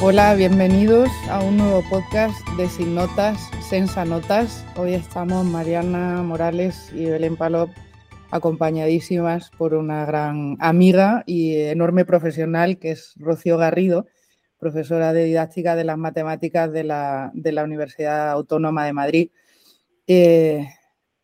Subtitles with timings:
[0.00, 4.64] Hola, bienvenidos a un nuevo podcast de Sin Notas, Sensa Notas.
[4.76, 7.68] Hoy estamos Mariana Morales y Belén Palop
[8.30, 14.06] acompañadísimas por una gran amiga y enorme profesional que es Rocío Garrido,
[14.60, 17.32] profesora de didáctica de las matemáticas de la,
[17.64, 19.30] Universidad Autónoma de Madrid.
[20.06, 20.68] Eh,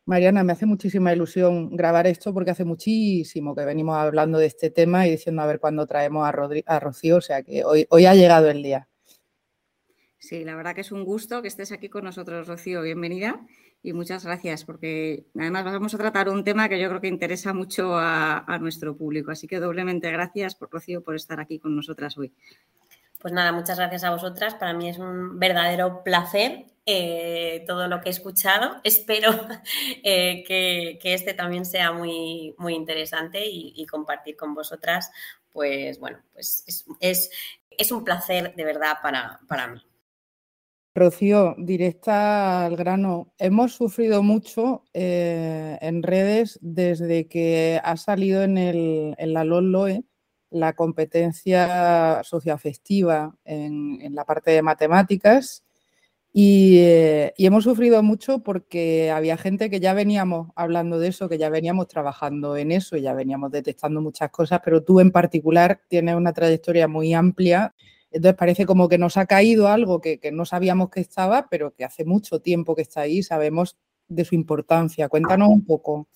[0.06, 4.68] Mariana, me hace muchísima ilusión grabar esto porque hace muchísimo que venimos hablando de este
[4.68, 8.14] tema y diciendo a ver cuándo traemos a, Rocío, o sea que hoy, hoy ha
[8.14, 8.86] llegado el día.
[10.18, 12.82] Sí, la verdad que es un gusto que estés aquí con nosotros, Rocío.
[12.82, 13.46] Bienvenida
[13.82, 17.54] y muchas gracias porque además vamos a tratar un tema que yo creo que interesa
[17.54, 19.30] mucho a, a nuestro público.
[19.30, 22.32] Así que doblemente gracias, por, Rocío, por estar aquí con nosotras hoy.
[23.20, 24.54] Pues nada, muchas gracias a vosotras.
[24.54, 28.80] Para mí es un verdadero placer eh, todo lo que he escuchado.
[28.84, 29.30] Espero
[30.02, 35.10] eh, que, este también sea muy, muy interesante y, compartir con vosotras.
[35.52, 36.64] Pues bueno, pues
[37.00, 39.80] es, un placer de verdad para, para mí.
[40.94, 43.32] Rocío, directa al grano.
[43.38, 50.04] Hemos sufrido mucho eh, en redes desde que ha salido en, el, en la LOLOE
[50.50, 55.63] la competencia socioafectiva en, en la parte de matemáticas
[56.36, 61.38] eh, y, hemos sufrido mucho porque había gente que ya veníamos hablando de eso, que
[61.38, 65.80] ya veníamos trabajando en eso y ya veníamos detectando muchas cosas, pero tú en particular
[65.88, 67.74] tienes una trayectoria muy amplia.
[68.10, 71.72] Entonces parece como que nos ha caído algo que, que no sabíamos que estaba, pero
[71.72, 73.76] que hace mucho tiempo que está ahí, sabemos
[74.08, 75.08] de su importancia.
[75.08, 76.08] Cuéntanos un poco.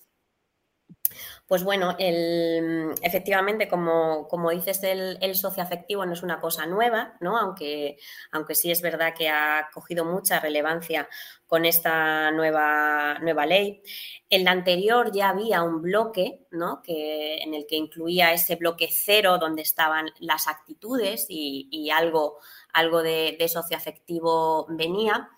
[1.47, 7.37] Pues bueno, efectivamente, como, como dices, el, el, socioafectivo no es una cosa nueva, ¿no?
[7.39, 7.97] Aunque,
[8.31, 11.09] aunque sí es verdad que ha cogido mucha relevancia
[11.47, 13.81] con esta nueva, nueva ley.
[14.29, 16.83] En la anterior ya había un bloque, ¿no?
[16.83, 22.37] Que, en el que incluía ese bloque cero donde estaban las actitudes y, algo,
[22.73, 25.29] algo de, de socioafectivo venía.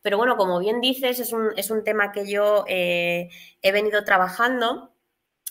[0.00, 3.28] Pero bueno, como bien dices, es un, es un tema que yo eh,
[3.60, 4.92] he venido trabajando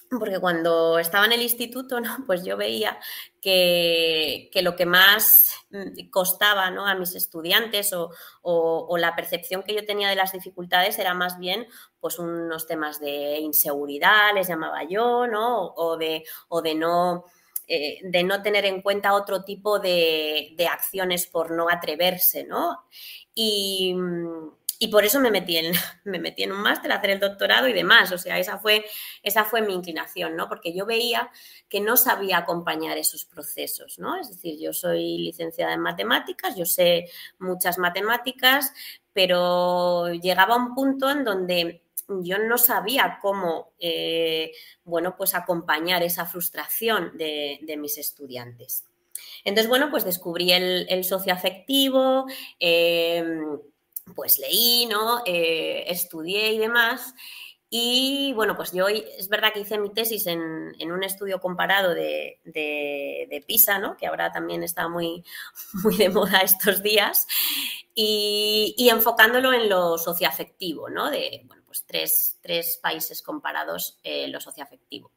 [0.09, 2.17] porque cuando estaba en el instituto, ¿no?
[2.27, 2.97] pues yo veía
[3.41, 6.85] que, lo que más mm, costaba ¿no?
[6.87, 11.67] a mis estudiantes o, la percepción que yo tenía de las dificultades era más bien
[11.99, 15.73] pues unos temas de inseguridad, les llamaba yo, ¿no?
[15.75, 17.25] o, de, o de no...
[17.67, 22.83] Eh, de no tener en cuenta otro tipo de, de acciones por no atreverse, ¿no?
[23.33, 27.19] Y, mm, y por eso me metí, en, me metí en un máster hacer el
[27.19, 28.11] doctorado y demás.
[28.11, 28.85] O sea, esa fue,
[29.23, 30.47] esa fue mi inclinación, ¿no?
[30.47, 31.29] Porque yo veía
[31.69, 34.19] que no sabía acompañar esos procesos, ¿no?
[34.19, 37.09] Es decir, yo soy licenciada en matemáticas, yo sé
[37.39, 38.73] muchas matemáticas,
[39.13, 44.51] pero llegaba a un punto en donde yo no sabía cómo, eh,
[44.83, 48.85] bueno, pues acompañar esa frustración de, mis estudiantes.
[49.43, 52.25] Entonces, bueno, pues descubrí el, el socioafectivo,
[52.59, 53.23] eh,
[54.13, 55.21] pues leí, ¿no?
[55.25, 57.13] Eh, estudié y demás.
[57.69, 62.39] Y bueno, pues yo es verdad que hice mi tesis en, un estudio comparado de,
[63.47, 63.97] PISA, ¿no?
[63.97, 65.25] que ahora también está muy,
[65.83, 67.27] muy de moda estos días,
[67.93, 71.09] y, enfocándolo en lo socioafectivo, ¿no?
[71.09, 75.11] de bueno, pues tres, países comparados en lo socioafectivo.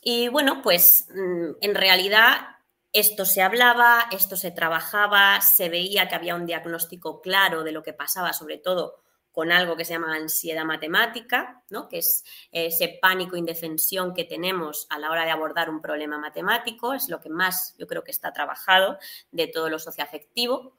[0.00, 2.55] Y bueno, pues mm, en realidad
[2.96, 7.82] esto se hablaba, esto se trabajaba, se veía que había un diagnóstico claro de lo
[7.82, 9.02] que pasaba, sobre todo
[9.32, 11.88] con algo que se llama ansiedad matemática, ¿no?
[11.88, 16.94] que es ese pánico, indefensión que tenemos a la hora de abordar un problema matemático,
[16.94, 18.96] es lo que más yo creo que está trabajado
[19.30, 20.78] de todo lo socioafectivo.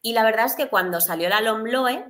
[0.00, 2.06] Y la verdad es que cuando salió la LOMLOE,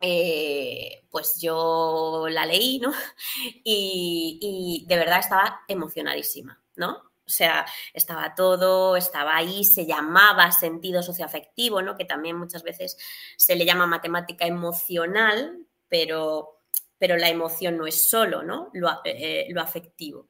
[0.00, 2.92] eh, pues yo la leí, ¿no?
[3.62, 7.09] Y, y de verdad estaba emocionadísima, ¿no?
[7.30, 7.64] O sea,
[7.94, 11.96] estaba todo, estaba ahí, se llamaba sentido socioafectivo, ¿no?
[11.96, 12.98] Que también muchas veces
[13.36, 16.60] se le llama matemática emocional, pero,
[16.98, 18.68] pero la emoción no es solo, ¿no?
[18.72, 20.28] Lo, eh, afectivo.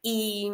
[0.00, 0.50] Y,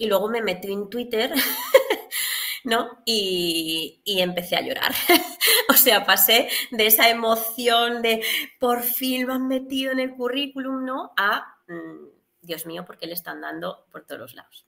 [0.00, 1.32] luego me metí en Twitter,
[2.64, 3.02] ¿no?
[3.06, 4.92] Y, empecé a llorar.
[5.70, 8.22] o sea, pasé de esa emoción de
[8.60, 11.14] por fin lo han metido en el currículum, ¿no?
[11.16, 12.06] A, mm,
[12.42, 14.66] Dios mío, ¿por qué le están dando por todos lados?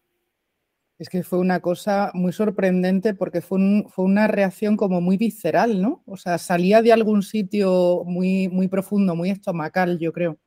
[0.99, 3.59] Es que fue una cosa muy sorprendente porque fue,
[3.97, 6.03] una reacción como muy visceral, ¿no?
[6.07, 10.39] O sea, salía de algún sitio muy, muy profundo, muy estomacal, yo creo.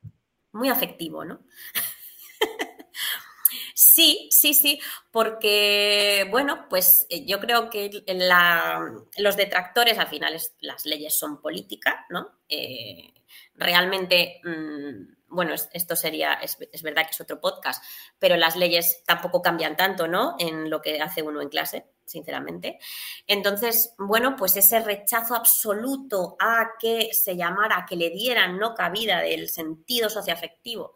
[0.52, 1.40] Muy afectivo, ¿no?
[3.74, 4.78] sí, sí, sí,
[5.10, 8.04] porque, bueno, pues eh, yo creo que
[9.16, 12.28] los detractores, al final, las leyes son políticas, ¿no?
[12.48, 13.14] Eh,
[13.54, 14.40] realmente...
[14.44, 17.82] Mm, bueno, esto sería, es, verdad que es otro podcast,
[18.18, 20.36] pero las leyes tampoco cambian tanto, ¿no?
[20.38, 22.78] En lo que hace uno en clase, sinceramente.
[23.26, 28.74] Entonces, bueno, pues ese rechazo absoluto a que se llamara, a que le dieran no
[28.74, 30.94] cabida del sentido socioafectivo.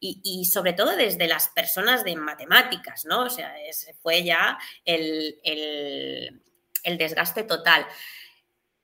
[0.00, 3.22] Y, y, sobre todo desde las personas de matemáticas, ¿no?
[3.22, 7.84] O sea, ese fue ya el, el desgaste total.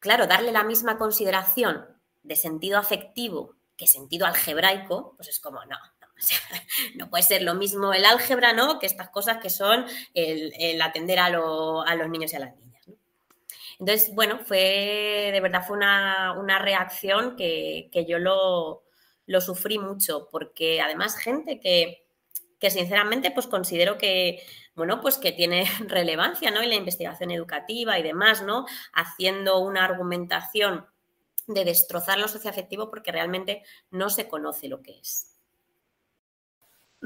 [0.01, 1.87] Claro, darle la misma consideración
[2.25, 5.77] de sentido afectivo que sentido algebraico, pues es como, no,
[6.97, 8.79] no, puede ser lo mismo el álgebra, ¿no?
[8.79, 12.89] Que estas cosas que son el, atender a, los niños y a las niñas.
[13.79, 18.85] Entonces, bueno, fue, de verdad fue una, reacción que, yo lo,
[19.27, 22.07] lo, sufrí mucho, porque además gente que,
[22.61, 24.43] que sinceramente pues considero que,
[24.75, 26.63] bueno, pues que tiene relevancia, ¿no?
[26.63, 28.67] En la investigación educativa y demás, ¿no?
[28.93, 30.87] Haciendo una argumentación
[31.47, 35.31] de destrozar lo socioafectivo porque realmente no se conoce lo que es.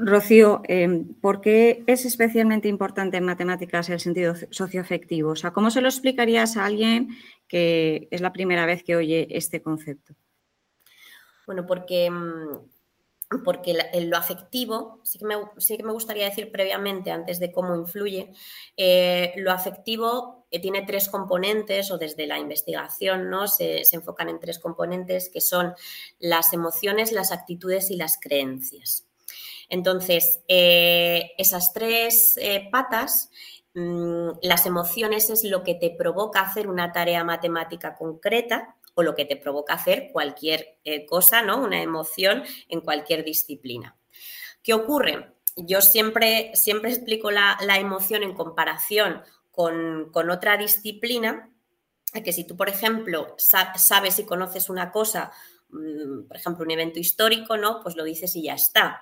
[0.01, 5.31] Rocío, em, ¿por qué es especialmente importante en matemáticas el sentido socioafectivo?
[5.31, 7.09] O sea, ¿cómo se lo explicarías a alguien
[7.49, 10.15] que es la primera vez que oye este concepto?
[11.45, 12.59] Bueno, porque mm,
[13.43, 17.75] porque lo afectivo, sí que, me, sí que, me, gustaría decir previamente, antes de cómo
[17.75, 18.31] influye,
[18.75, 23.47] eh, lo afectivo tiene tres componentes, o desde la investigación ¿no?
[23.47, 25.75] Se, enfocan en tres componentes, que son
[26.17, 29.05] las emociones, las actitudes y las creencias.
[29.69, 32.39] Entonces, eh, esas tres
[32.71, 33.29] patas,
[33.75, 39.15] mm, las emociones es lo que te provoca hacer una tarea matemática concreta, o lo
[39.15, 41.61] que te provoca hacer cualquier eh, cosa, ¿no?
[41.61, 43.97] Una emoción en cualquier disciplina.
[44.61, 45.33] ¿Qué ocurre?
[45.55, 51.49] Yo siempre, siempre explico la, emoción en comparación con, otra disciplina,
[52.23, 55.31] que si tú, por ejemplo, sabes y conoces una cosa,
[55.69, 57.81] mm, por ejemplo, un evento histórico, ¿no?
[57.81, 59.01] Pues lo dices y ya está.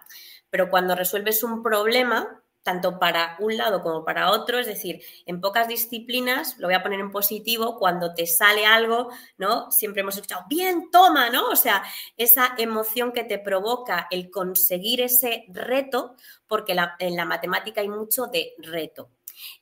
[0.49, 5.39] Pero cuando resuelves un problema, tanto para un lado como para otro, es decir, en
[5.39, 9.71] pocas disciplinas, lo voy a poner en positivo, cuando te sale algo, ¿no?
[9.71, 11.47] Siempre hemos escuchado, bien, toma, ¿no?
[11.47, 11.81] O sea,
[12.17, 18.25] esa emoción que te provoca el conseguir ese reto, porque en la matemática hay mucho
[18.25, 19.11] de reto.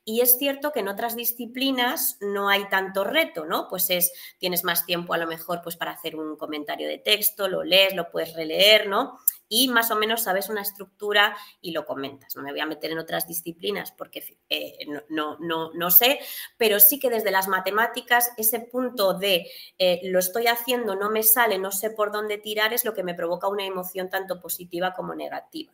[0.04, 3.68] Y es cierto que en otras disciplinas no hay tanto reto, ¿no?
[3.68, 7.48] Pues es, tienes más tiempo a lo mejor pues para hacer un comentario de texto,
[7.48, 9.19] lo lees, lo puedes releer, ¿no?
[9.47, 12.36] Y más o menos sabes una estructura y lo comentas.
[12.36, 14.77] No me voy a meter en otras disciplinas porque eh,
[15.09, 16.19] no, no, no, sé,
[16.57, 19.47] pero sí que desde las matemáticas ese punto de
[19.77, 23.03] eh, lo estoy haciendo, no me sale, no sé por dónde tirar, es lo que
[23.03, 25.74] me provoca una emoción tanto positiva como negativa.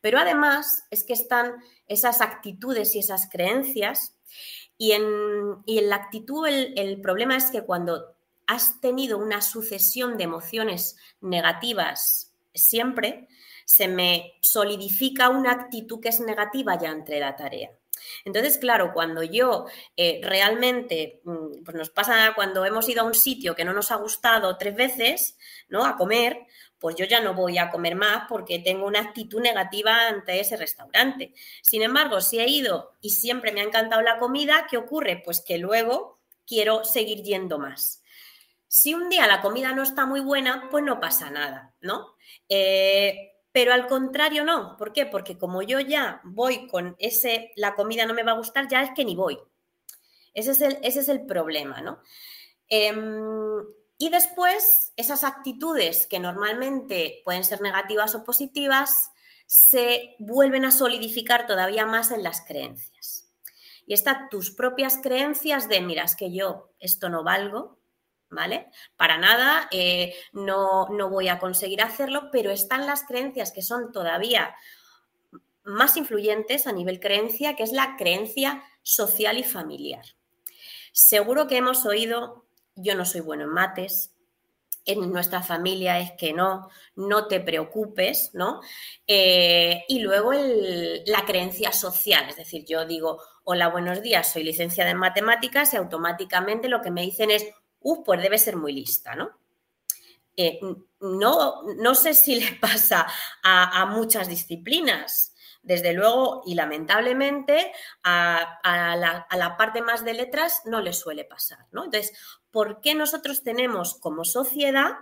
[0.00, 1.56] Pero además es que están
[1.88, 4.16] esas actitudes y esas creencias
[4.78, 5.08] y en,
[5.66, 8.14] la actitud el, problema es que cuando
[8.46, 12.25] has tenido una sucesión de emociones negativas
[12.56, 13.28] siempre,
[13.64, 17.70] se me solidifica una actitud que es negativa ya entre la tarea.
[18.24, 19.66] Entonces, claro, cuando yo
[19.96, 23.90] eh, realmente, mm, pues nos pasa cuando hemos ido a un sitio que no nos
[23.90, 25.36] ha gustado tres veces,
[25.68, 25.84] ¿no?
[25.84, 26.46] A comer,
[26.78, 30.56] pues yo ya no voy a comer más porque tengo una actitud negativa ante ese
[30.56, 31.32] restaurante.
[31.62, 35.22] Sin embargo, si he ido y siempre me ha encantado la comida, ¿qué ocurre?
[35.24, 38.02] Pues que luego quiero seguir yendo más.
[38.68, 42.14] Si un día la comida no está muy buena, pues no pasa nada, ¿no?
[42.48, 44.76] Eh, pero al contrario no.
[44.76, 45.06] ¿Por qué?
[45.06, 48.82] Porque como yo ya voy con ese, la comida no me va a gustar, ya
[48.82, 49.38] es que ni voy.
[50.34, 52.02] Ese es el, ese es el problema, ¿no?
[52.68, 53.62] Em,
[53.98, 59.10] y después, esas actitudes que normalmente pueden ser negativas o positivas,
[59.46, 63.32] se vuelven a solidificar todavía más en las creencias.
[63.86, 67.78] Y están tus propias creencias de, mira, es que yo esto no valgo,
[68.30, 68.68] ¿vale?
[68.96, 73.92] Para nada, eh, no, no voy a conseguir hacerlo, pero están las creencias que son
[73.92, 74.54] todavía
[75.64, 80.04] más influyentes a nivel creencia, que es la creencia social y familiar.
[80.92, 84.12] Seguro que hemos oído yo no soy bueno en mates,
[84.84, 88.60] en nuestra familia es que no, no te preocupes, ¿no?
[89.06, 94.90] Eh, y luego la creencia social, es decir, yo digo, hola, buenos días, soy licenciada
[94.90, 97.44] en matemáticas y automáticamente lo que me dicen es,
[97.86, 99.30] uff, pues debe ser muy lista, ¿no?
[100.36, 100.60] Eh,
[101.00, 103.06] no, no sé si le pasa
[103.42, 105.34] a muchas disciplinas,
[105.66, 107.72] desde luego y lamentablemente
[108.04, 108.60] a,
[108.96, 111.58] la, parte más de letras no le suele pasar.
[111.72, 111.84] ¿no?
[111.84, 112.16] Entonces,
[112.52, 114.92] ¿por qué nosotros tenemos como sociedad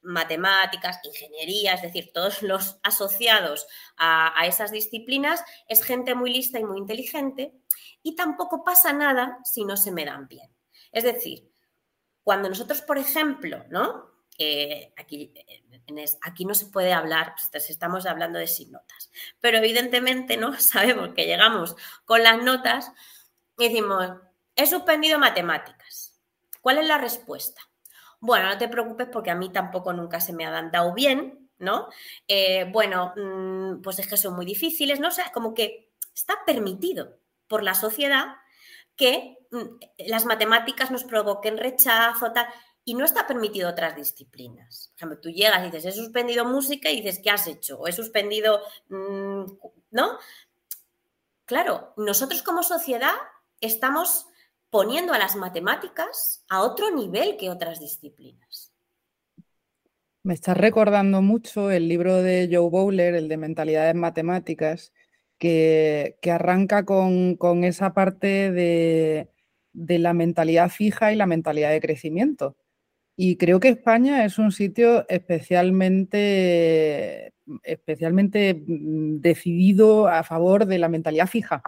[0.00, 6.60] matemáticas, ingeniería, es decir, todos los asociados a, a, esas disciplinas, es gente muy lista
[6.60, 7.52] y muy inteligente
[8.02, 10.48] y tampoco pasa nada si no se me dan bien.
[10.92, 11.50] Es decir,
[12.26, 14.16] cuando nosotros, por ejemplo, ¿no?
[14.38, 15.32] eh, aquí,
[16.22, 21.10] aquí no se puede hablar, pues, estamos hablando de sin notas, pero evidentemente no sabemos
[21.14, 22.90] que llegamos con las notas
[23.58, 24.10] y decimos,
[24.56, 26.20] he suspendido matemáticas.
[26.60, 27.62] ¿Cuál es la respuesta?
[28.18, 31.88] Bueno, no te preocupes porque a mí tampoco nunca se me ha dado bien, ¿no?
[32.26, 35.08] Eh, bueno, mm, pues es que son muy difíciles, ¿no?
[35.08, 38.36] O sea, como que está permitido por la sociedad
[38.96, 39.38] que
[39.98, 42.46] las matemáticas nos provoquen rechazo, tal,
[42.84, 44.90] y no está permitido otras disciplinas.
[44.92, 47.78] Por ejemplo, tú llegas y dices, he suspendido música y dices, ¿qué has hecho?
[47.78, 49.44] O he suspendido, mm,
[49.90, 50.18] ¿no?
[51.44, 53.14] Claro, nosotros como sociedad
[53.60, 54.26] estamos
[54.70, 58.72] poniendo a las matemáticas a otro nivel que otras disciplinas.
[60.22, 64.92] Me estás recordando mucho el libro de Joe Bowler, el de Mentalidades Matemáticas,
[65.38, 69.30] que, arranca con, esa parte de,
[69.76, 72.56] la mentalidad fija y la mentalidad de crecimiento.
[73.16, 80.88] Y creo que España es un sitio especialmente, especialmente mm, decidido a favor de la
[80.88, 81.62] mentalidad fija.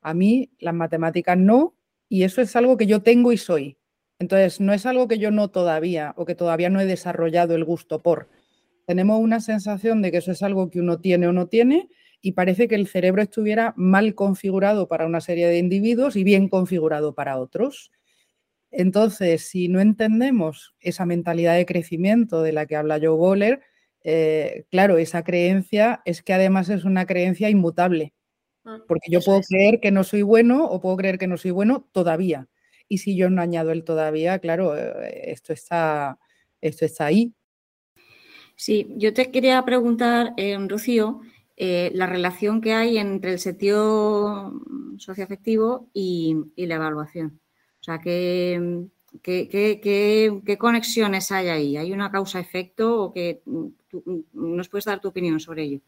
[0.00, 1.74] A mí las matemáticas no,
[2.08, 3.76] y eso es algo que yo tengo y soy.
[4.18, 7.64] Entonces, no es algo que yo no todavía o que todavía no he desarrollado el
[7.64, 8.28] gusto por.
[8.86, 11.88] Tenemos una sensación de que eso es algo que uno tiene o no tiene
[12.20, 16.48] y parece que el cerebro estuviera mal configurado para una serie de individuos y bien
[16.48, 17.90] configurado para otros.
[18.70, 23.62] Entonces, si no entendemos esa mentalidad de crecimiento de la que habla Joe Bowler,
[24.04, 28.14] eh, claro, esa creencia es que además es una creencia inmutable,
[28.64, 31.50] mm, porque yo puedo creer que no soy bueno o puedo creer que no soy
[31.50, 32.48] bueno todavía.
[32.88, 36.18] Y si yo no añado el todavía, claro, eh, esto está,
[36.60, 37.34] esto está ahí.
[38.56, 41.20] Sí, yo te quería preguntar, eh, Rocío,
[41.60, 44.52] eh, la relación que hay entre el sentido
[44.96, 47.40] socioafectivo y, la evaluación.
[47.80, 48.86] O sea, ¿qué,
[50.56, 51.76] conexiones hay ahí?
[51.76, 53.42] ¿Hay una causa-efecto o que
[54.32, 55.80] nos puedes dar tu opinión sobre ello?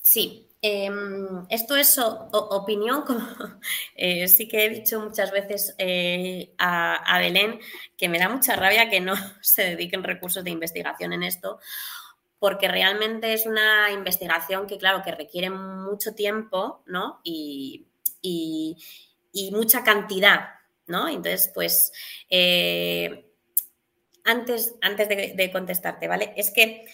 [0.00, 3.26] Sí, em, esto es opinión, como
[3.96, 7.58] eh, sí que he dicho muchas veces eh, a, Belén,
[7.96, 11.58] que me da mucha rabia que no se dediquen recursos de investigación en esto,
[12.46, 17.20] porque realmente es una investigación que, claro, que requiere mucho tiempo, ¿no?
[17.24, 17.88] Y,
[19.50, 20.50] mucha cantidad,
[20.86, 21.08] ¿no?
[21.08, 21.92] Entonces, pues,
[22.30, 23.32] eh,
[24.22, 26.34] antes, antes de, de, contestarte, ¿vale?
[26.36, 26.86] Es que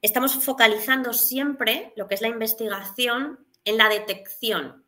[0.00, 4.84] estamos focalizando siempre lo que es la investigación en la detección.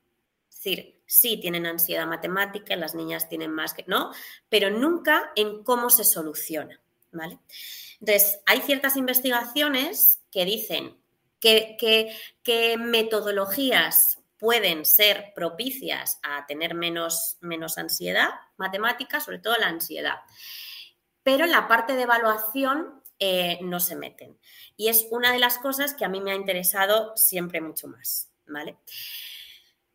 [0.49, 4.13] Es decir, sí tienen ansiedad matemática, las niñas tienen más que, ¿no?
[4.49, 7.41] Pero nunca en cómo se soluciona, ¿vale?
[8.03, 11.01] Entonces, hay ciertas investigaciones que dicen
[11.39, 20.17] que, metodologías pueden ser propicias a tener menos, menos ansiedad matemática, sobre todo la ansiedad.
[21.23, 24.37] Pero en la parte de evaluación eh, no se meten.
[24.77, 28.33] Y es una de las cosas que a mí me ha interesado siempre mucho más.
[28.47, 28.79] ¿vale?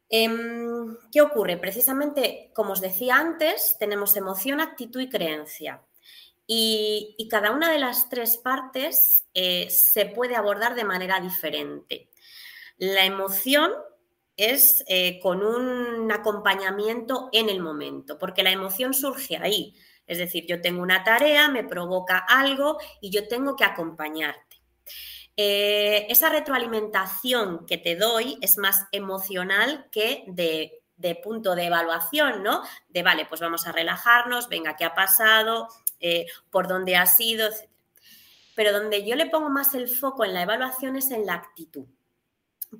[0.08, 1.58] Em, ¿Qué ocurre?
[1.58, 5.82] Precisamente, como os decía antes, tenemos emoción, actitud y creencia.
[6.50, 12.10] Y, cada una de las tres partes eh, se puede abordar de manera diferente.
[12.78, 13.74] La emoción
[14.38, 19.76] es eh, con un acompañamiento en el momento, porque la emoción surge ahí.
[20.06, 24.62] Es decir, yo tengo una tarea, me provoca algo y yo tengo que acompañarte.
[25.36, 32.42] Eh, esa retroalimentación que te doy es más emocional que de, de, punto de evaluación,
[32.42, 32.64] ¿no?
[32.88, 35.68] De, vale, pues vamos a relajarnos, venga, ¿qué ha pasado?
[36.00, 37.70] Eh, por dónde ha sido, etc.
[38.56, 41.86] Pero donde yo le pongo más el foco en la evaluación es en la actitud.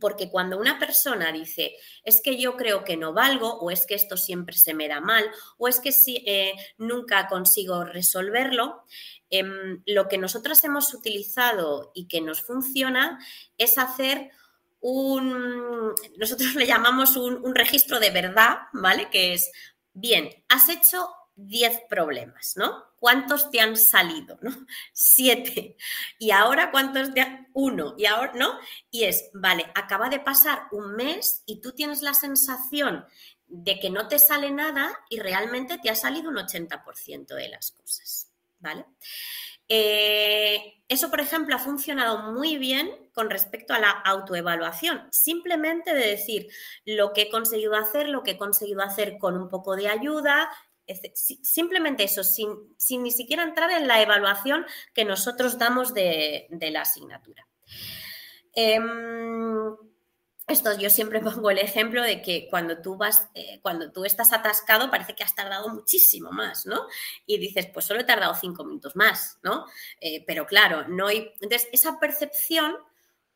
[0.02, 3.96] Porque cuando una persona dice, es que yo creo que no valgo, o es que
[3.96, 5.24] esto siempre se me da mal,
[5.58, 8.84] o es que si, eh, nunca consigo resolverlo,
[9.30, 13.20] em, lo que nosotros hemos utilizado y que nos funciona
[13.58, 14.32] es hacer
[14.80, 19.10] un, nosotros le llamamos un, registro de verdad, ¿vale?
[19.10, 19.52] Que es,
[19.94, 22.87] bien, has hecho 10 problemas, ¿no?
[23.00, 24.38] ¿Cuántos te han salido?
[24.42, 24.52] ¿no?
[24.94, 25.78] Siete.
[26.20, 27.48] ¿Y ahora cuántos te han...
[27.54, 27.96] Uno.
[27.98, 28.60] ¿Y ahora no?
[28.92, 33.06] Y es, vale, acaba de pasar un mes y tú tienes la sensación
[33.48, 37.72] de que no te sale nada y realmente te ha salido un 80% de las
[37.72, 38.86] cosas, ¿vale?
[39.70, 45.08] Eh, eso, por ejemplo, ha funcionado muy bien con respecto a la autoevaluación.
[45.12, 46.48] Simplemente de decir
[46.86, 50.50] lo que he conseguido hacer, lo que he conseguido hacer con un poco de ayuda,
[51.44, 57.48] simplemente eso, sin, ni siquiera entrar en la evaluación que nosotros damos de, la asignatura.
[58.54, 59.76] Em,
[60.48, 64.32] esto yo siempre pongo el ejemplo de que cuando tú vas, eh, cuando tú estás
[64.34, 66.88] atascado, parece que has tardado muchísimo más, ¿no?
[67.26, 69.66] Y dices, pues solo he tardado cinco minutos más, ¿no?
[70.00, 71.34] Eh, pero claro, no hay.
[71.42, 72.76] Entonces, esa percepción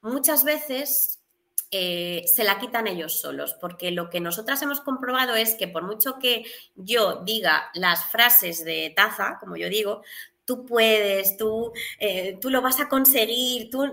[0.01, 1.20] muchas veces
[1.71, 5.83] eh, se la quitan ellos solos, porque lo que nosotras hemos comprobado es que por
[5.83, 10.03] mucho que yo diga las frases de taza, como yo digo,
[10.45, 11.71] tú puedes, tú,
[12.41, 13.85] tú lo vas a conseguir, tú.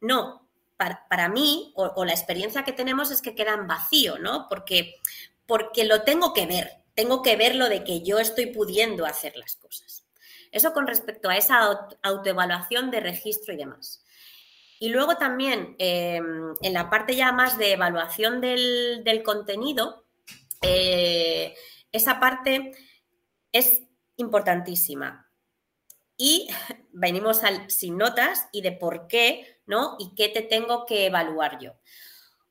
[0.00, 0.46] no,
[0.76, 4.46] para, mí, o, la experiencia que tenemos es que queda en vacío, ¿no?
[4.48, 4.96] Porque,
[5.46, 9.36] porque lo tengo que ver, tengo que ver lo de que yo estoy pudiendo hacer
[9.36, 10.04] las cosas.
[10.52, 14.02] Eso con respecto a esa autoevaluación de registro y demás.
[14.78, 20.04] Y luego también em, en la parte ya más de evaluación del, contenido,
[20.62, 21.54] eh,
[21.92, 22.72] esa parte
[23.52, 23.82] es
[24.16, 25.30] importantísima.
[26.16, 26.48] Y
[26.92, 29.96] venimos al sin notas y de por qué ¿no?
[29.98, 31.72] ¿Y qué te tengo que evaluar yo?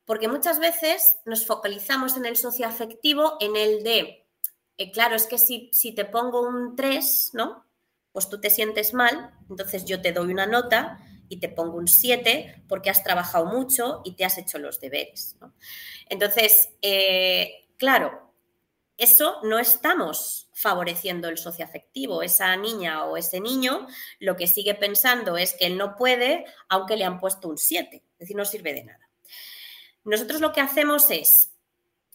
[0.06, 4.28] Porque muchas veces nos focalizamos en el socioafectivo, en el de,
[4.78, 7.66] eh, claro, es que si, si te pongo un 3, ¿no?
[8.12, 11.88] Pues tú te sientes mal, entonces yo te doy una nota y te pongo un
[11.88, 15.38] 7 porque has trabajado mucho y te has hecho los deberes.
[16.10, 18.34] Entonces, eh, claro,
[18.98, 22.22] eso no estamos favoreciendo el socioafectivo.
[22.22, 23.88] Esa niña o ese niño
[24.20, 27.96] lo que sigue pensando es que él no puede, aunque le han puesto un 7,
[27.96, 29.10] es decir, no sirve de nada.
[30.06, 31.52] Nosotros lo que hacemos es,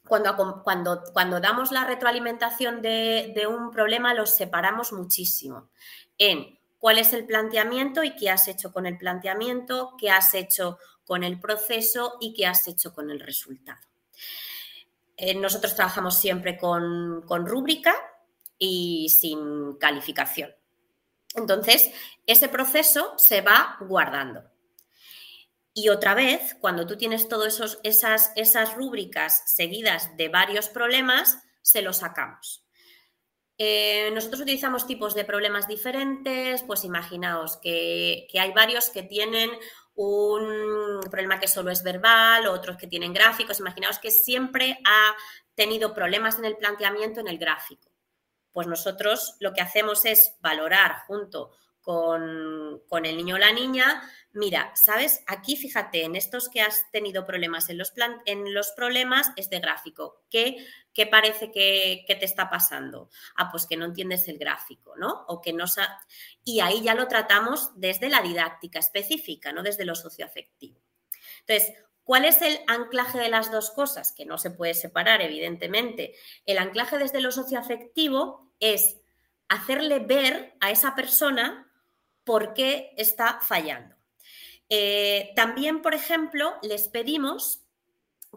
[0.07, 5.71] cuando, cuando, cuando damos la retroalimentación de, de un problema, los separamos muchísimo
[6.17, 10.79] en cuál es el planteamiento y qué has hecho con el planteamiento, qué has hecho
[11.05, 13.81] con el proceso y qué has hecho con el resultado.
[15.17, 17.95] Eh, nosotros trabajamos siempre con, rúbrica
[18.59, 20.51] y sin calificación.
[21.35, 21.91] Entonces,
[22.27, 24.43] ese proceso se va guardando.
[25.75, 31.83] Y otra vez, cuando tú tienes todas esas, esas rúbricas seguidas de varios problemas, se
[31.83, 32.65] los sacamos.
[33.63, 39.51] Eh, nosotros utilizamos tipos de problemas diferentes, pues imaginaos que, que, hay varios que tienen
[39.97, 43.61] un problema que solo es verbal, otros que tienen gráficos.
[43.61, 45.15] Imaginaos que siempre ha
[45.55, 47.91] tenido problemas en el planteamiento en el gráfico.
[48.51, 51.51] Pues nosotros lo que hacemos es valorar junto
[51.83, 55.23] con, el niño o la niña, mira, ¿sabes?
[55.27, 57.93] Aquí fíjate, en estos que has tenido problemas en los,
[58.73, 60.25] problemas es de gráfico.
[60.31, 63.11] ¿Qué, qué parece que, te está pasando?
[63.37, 65.25] Ah, pues que no entiendes el gráfico, ¿no?
[65.29, 65.65] O que no
[66.45, 70.81] Y ahí ya lo tratamos desde la didáctica específica, no desde lo socioafectivo.
[71.41, 74.13] Entonces, ¿Cuál es el anclaje de las dos cosas?
[74.13, 76.17] Que no se puede separar, evidentemente.
[76.45, 78.97] El anclaje desde lo socioafectivo es
[79.49, 81.71] hacerle ver a esa persona
[82.25, 84.00] por qué está fallando.
[84.73, 87.65] Eh, también, por ejemplo, les pedimos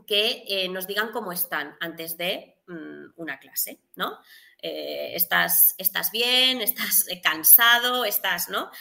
[0.07, 4.17] que eh, nos digan cómo están antes de mm, una clase, ¿no?
[4.59, 8.71] Eh, estás, estás, bien, estás cansado, estás, ¿no?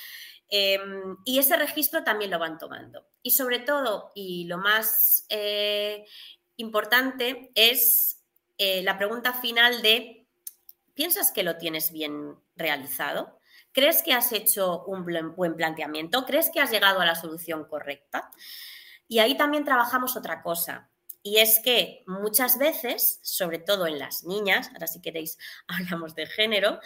[0.49, 3.07] Em, y ese registro también lo van tomando.
[3.23, 5.27] Y sobre todo, y lo más
[6.57, 8.19] importante, es
[8.59, 10.27] la pregunta final de,
[10.95, 13.41] ¿piensas que lo tienes bien realizado?
[13.73, 15.05] ¿Crees que has hecho un
[15.35, 16.25] buen planteamiento?
[16.27, 18.31] ¿Crees que has llegado a la solución correcta?
[19.09, 20.91] Y ahí también trabajamos otra cosa.
[21.23, 26.27] Y es que muchas veces, sobre todo en las niñas, ahora si queréis hablamos de
[26.27, 26.81] género,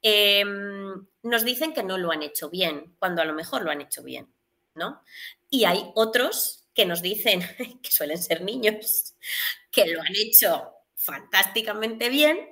[0.00, 3.80] em, nos dicen que no lo han hecho bien, cuando a lo mejor lo han
[3.80, 4.32] hecho bien,
[4.74, 5.02] ¿no?
[5.50, 7.40] Y hay otros que nos dicen,
[7.82, 9.14] que suelen ser niños,
[9.70, 12.51] que lo han hecho fantásticamente bien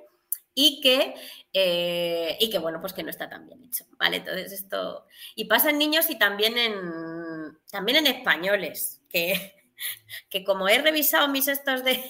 [0.53, 1.15] y que,
[1.53, 4.17] eh, y que, bueno, pues que no está tan bien hecho, ¿vale?
[4.17, 5.05] Entonces esto...
[5.35, 9.55] Y pasa en niños y también en, también en españoles, que,
[10.29, 12.03] que como he revisado mis estos de,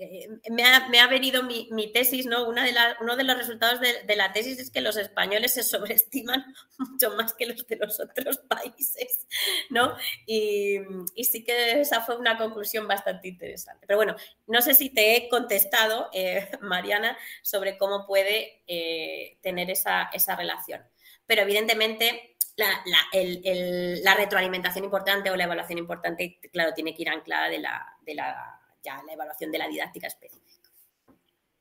[0.00, 2.48] eh, me, ha, venido mi, tesis, ¿no?
[2.48, 6.44] Una de uno de los resultados de, la tesis es que los españoles se sobreestiman
[6.78, 9.26] mucho más que los de los otros países,
[9.70, 9.96] ¿no?
[10.26, 10.80] Y,
[11.22, 13.86] sí que esa fue una conclusión bastante interesante.
[13.86, 19.70] Pero bueno, no sé si te he contestado, eh, Mariana, sobre cómo puede eh, tener
[19.70, 20.82] esa, relación.
[21.26, 27.58] Pero evidentemente la, retroalimentación importante o la evaluación importante, claro, tiene que ir anclada de
[27.58, 30.70] la, de la ya la evaluación de la didáctica específica.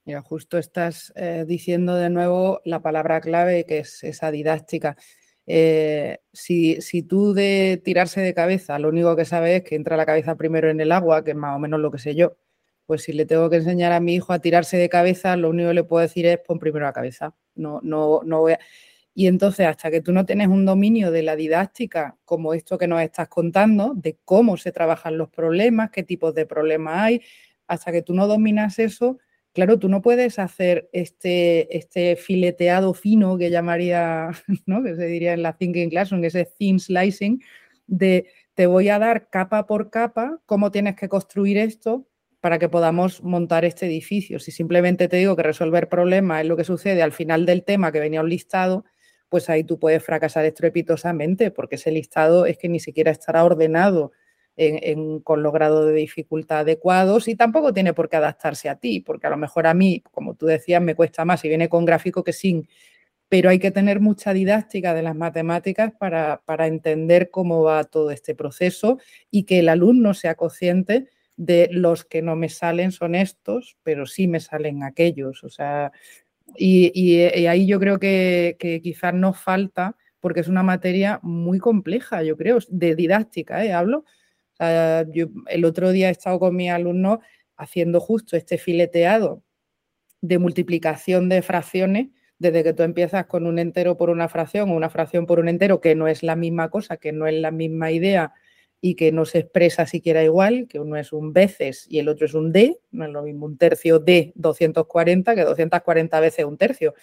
[0.05, 4.95] Mira, justo estás eh, diciendo de nuevo la palabra clave que es esa didáctica.
[5.45, 10.05] Eh, si, tú de tirarse de cabeza lo único que sabes es que entra la
[10.05, 12.37] cabeza primero en el agua, que es más o menos lo que sé yo,
[12.85, 15.69] pues si le tengo que enseñar a mi hijo a tirarse de cabeza, lo único
[15.69, 17.35] que le puedo decir es pon primero la cabeza.
[17.55, 18.55] No, no, no voy
[19.19, 22.87] Y entonces, hasta que tú no tienes un dominio de la didáctica, como esto que
[22.87, 27.21] nos estás contando, de cómo se trabajan los problemas, qué tipos de problemas hay,
[27.65, 29.17] hasta que tú no dominas eso,
[29.53, 34.29] claro, tú no puedes hacer este, este fileteado fino que llamaría,
[34.67, 34.83] ¿no?
[34.83, 37.41] que se diría en la Thinking Classroom, ese thin slicing,
[37.87, 42.07] de te voy a dar capa por capa cómo tienes que construir esto
[42.39, 44.39] para que podamos montar este edificio.
[44.39, 47.91] Si simplemente te digo que resolver problemas es lo que sucede al final del tema
[47.91, 48.85] que venía un listado,
[49.29, 54.11] pues ahí tú puedes fracasar estrepitosamente, porque ese listado es que ni siquiera estará ordenado
[55.23, 59.27] con los grados de dificultad adecuados y tampoco tiene por qué adaptarse a ti, porque
[59.27, 62.23] a lo mejor a mí, como tú decías, me cuesta más si viene con gráfico
[62.23, 62.67] que sin,
[63.29, 68.09] pero hay que tener mucha didáctica de las matemáticas para, para entender cómo va todo
[68.09, 68.97] este proceso
[69.29, 74.07] y que el alumno sea consciente de los que no me salen son estos, pero
[74.07, 75.43] sí me salen aquellos.
[75.43, 75.91] O sea,
[76.55, 82.37] y, ahí yo creo que, quizás nos falta, porque es una materia muy compleja, yo
[82.37, 83.73] creo, de didáctica, ¿eh?
[83.73, 84.05] hablo.
[84.59, 87.19] el otro día he estado con mis alumnos
[87.55, 89.43] haciendo justo este fileteado
[90.21, 92.07] de multiplicación de fracciones,
[92.39, 95.49] desde que tú empiezas con un entero por una fracción o una fracción por un
[95.49, 98.33] entero, que no es la misma cosa, que no es la misma idea
[98.81, 102.25] y que no se expresa siquiera igual, que uno es un veces y el otro
[102.25, 106.57] es un D, no es lo mismo un tercio de 240 que 240 veces un
[106.57, 106.93] tercio,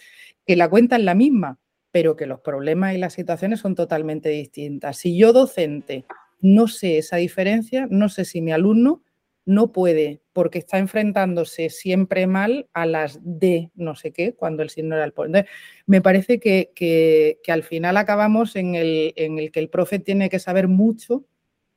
[0.46, 1.58] que la cuenta es la misma,
[1.90, 4.98] pero que los problemas y las situaciones son totalmente distintas.
[4.98, 6.04] Si yo docente
[6.40, 9.02] no sé esa diferencia, no sé si mi alumno
[9.46, 14.70] no puede, porque está enfrentándose siempre mal a las D no sé qué, cuando el
[14.70, 15.46] signo era el poder.
[15.86, 20.30] Me parece que, que, al final acabamos en el, en el que el profe tiene
[20.30, 21.26] que saber mucho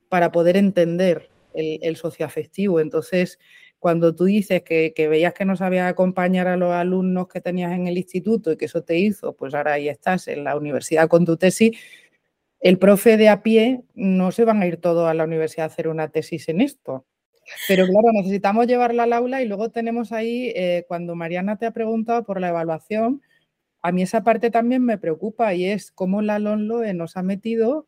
[0.08, 2.80] para poder entender el, socioafectivo.
[2.80, 3.38] Entonces,
[3.78, 7.86] cuando tú dices que, veías que no sabías acompañar a los alumnos que tenías en
[7.86, 11.24] el instituto y que eso te hizo, pues ahora ahí estás en la universidad con
[11.24, 11.76] tu tesis,
[12.60, 15.72] el profe de a pie no se van a ir todos a la universidad a
[15.72, 17.06] hacer una tesis en esto.
[17.66, 21.70] Pero claro, necesitamos llevarla al aula y luego tenemos ahí, eh, cuando Mariana te ha
[21.70, 23.22] preguntado por la evaluación,
[23.80, 27.86] a mí esa parte también me preocupa y es cómo la LONLOE nos ha metido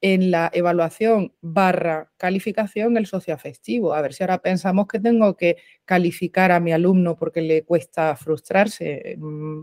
[0.00, 3.94] en la evaluación barra calificación el socioafectivo.
[3.94, 8.16] A ver si ahora pensamos que tengo que calificar a mi alumno porque le cuesta
[8.16, 9.16] frustrarse.
[9.18, 9.62] Mm,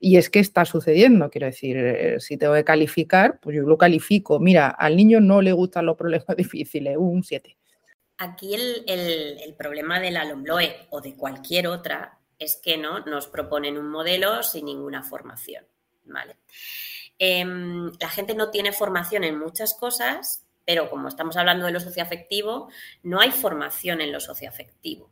[0.00, 3.76] y es que está sucediendo, quiero decir, eh, si tengo que calificar, pues yo lo
[3.76, 4.38] califico.
[4.38, 7.56] Mira, al niño no le gustan los problemas difíciles, un 7.
[8.18, 8.84] Aquí el,
[9.40, 10.24] el, problema de la
[10.90, 15.64] o de cualquier otra es que no nos proponen un modelo sin ninguna formación.
[16.08, 16.36] ¿vale?
[17.18, 21.80] Em, la gente no tiene formación en muchas cosas, pero como estamos hablando de lo
[21.80, 22.68] socioafectivo,
[23.02, 25.10] no hay formación en lo socioafectivo.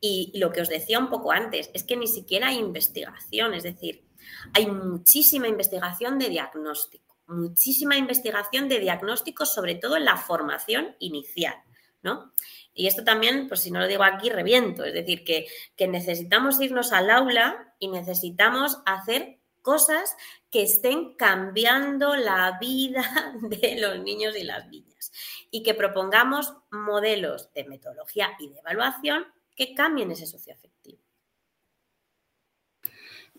[0.00, 3.62] Y lo que os decía un poco antes es que ni siquiera hay investigación, es
[3.62, 4.04] decir,
[4.52, 11.54] hay muchísima investigación de diagnóstico, muchísima investigación de diagnóstico, sobre todo en la formación inicial,
[12.02, 12.32] ¿no?
[12.74, 16.60] Y esto también, pues si no lo digo aquí, reviento, es decir, que, que necesitamos
[16.60, 20.16] irnos al aula y necesitamos hacer cosas
[20.50, 25.10] que estén cambiando la vida de los niños y las niñas
[25.50, 29.24] y que propongamos modelos de metodología y de evaluación
[29.56, 31.00] que cambien ese socioafectivo.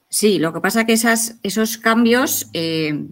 [0.09, 3.05] Sí, lo que pasa es que esas, esos cambios eh,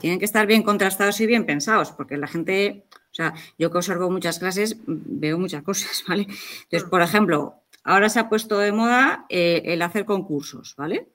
[0.00, 3.78] tienen que estar bien contrastados y bien pensados, porque la gente, o sea, yo que
[3.78, 6.26] observo muchas clases, veo muchas cosas, ¿vale?
[6.64, 11.08] Entonces, por ejemplo, ahora se ha puesto de moda eh, el hacer concursos, ¿vale?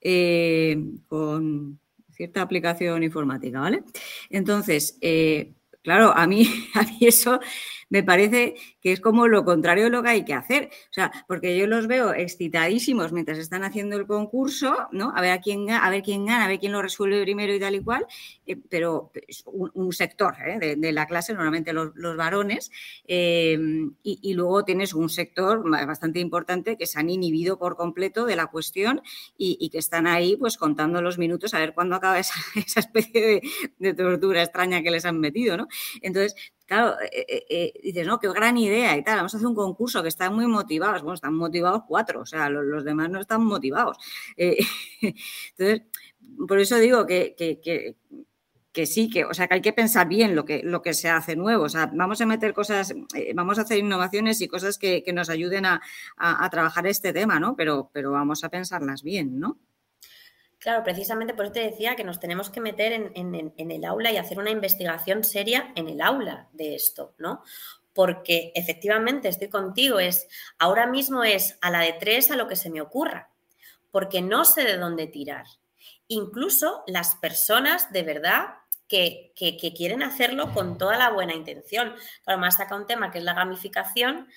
[0.00, 1.78] Eh, con
[2.10, 3.82] cierta aplicación informática, ¿vale?
[4.28, 7.40] Entonces, eh, claro, a mí, a mí eso
[7.90, 10.70] me parece que es como lo contrario de lo que hay que hacer.
[10.90, 15.12] O sea, porque yo los veo excitadísimos mientras están haciendo el concurso, ¿no?
[15.14, 17.60] A ver a quién, a ver quién gana, a ver quién lo resuelve primero y
[17.60, 18.06] tal y cual,
[18.46, 20.76] eh, pero es un, sector ¿eh?
[20.76, 22.70] de, la clase, normalmente los, varones,
[23.06, 28.36] em, y, luego tienes un sector bastante importante que se han inhibido por completo de
[28.36, 29.02] la cuestión
[29.36, 32.34] y, que están ahí pues contando los minutos a ver cuándo acaba esa,
[32.76, 33.42] especie de,
[33.78, 35.66] de tortura extraña que les han metido, ¿no?
[36.02, 36.34] Entonces,
[36.70, 39.56] claro, eh, eh, eh, dices, no, qué gran idea y tal, vamos a hacer un
[39.56, 41.02] concurso que están muy motivados.
[41.02, 43.96] Bueno, están motivados cuatro, o sea, los, demás no están motivados.
[44.36, 45.82] entonces,
[46.46, 47.34] por eso digo que,
[48.86, 51.34] sí, que, o sea, que hay que pensar bien lo que, lo que se hace
[51.34, 51.64] nuevo.
[51.64, 52.94] O sea, vamos a meter cosas,
[53.34, 55.82] vamos a hacer innovaciones y cosas que, nos ayuden a,
[56.16, 57.56] a, trabajar este tema, ¿no?
[57.56, 59.58] Pero, pero vamos a pensarlas bien, ¿no?
[60.60, 64.18] Claro, precisamente por eso te decía que nos tenemos que meter en, el aula y
[64.18, 67.42] hacer una investigación seria en el aula de esto, ¿no?
[67.94, 72.56] Porque efectivamente estoy contigo, es ahora mismo es a la de tres a lo que
[72.56, 73.30] se me ocurra,
[73.90, 75.46] porque no sé de dónde tirar.
[76.08, 78.46] incluso las personas de verdad
[78.86, 79.32] que,
[79.76, 81.94] quieren hacerlo con toda la buena intención.
[82.24, 84.28] Claro, me ha sacado un tema que es la gamificación,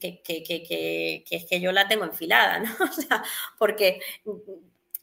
[0.00, 0.22] que,
[1.28, 2.70] es que yo la tengo enfilada, ¿no?
[2.80, 3.22] O sea,
[3.58, 4.00] porque,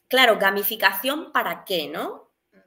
[0.08, 2.26] claro, gamificación para qué, ¿no?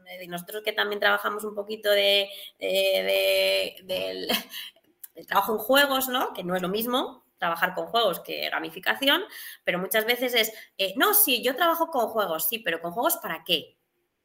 [0.10, 4.28] Eh, nosotros que también trabajamos un poquito de, del,
[5.28, 6.34] trabajo en juegos, ¿no?
[6.34, 9.24] Que no es lo mismo trabajar con juegos que gamificación,
[9.64, 13.18] pero muchas veces es, eh, no, sí, yo trabajo con juegos, sí, pero con juegos
[13.18, 13.78] para qué?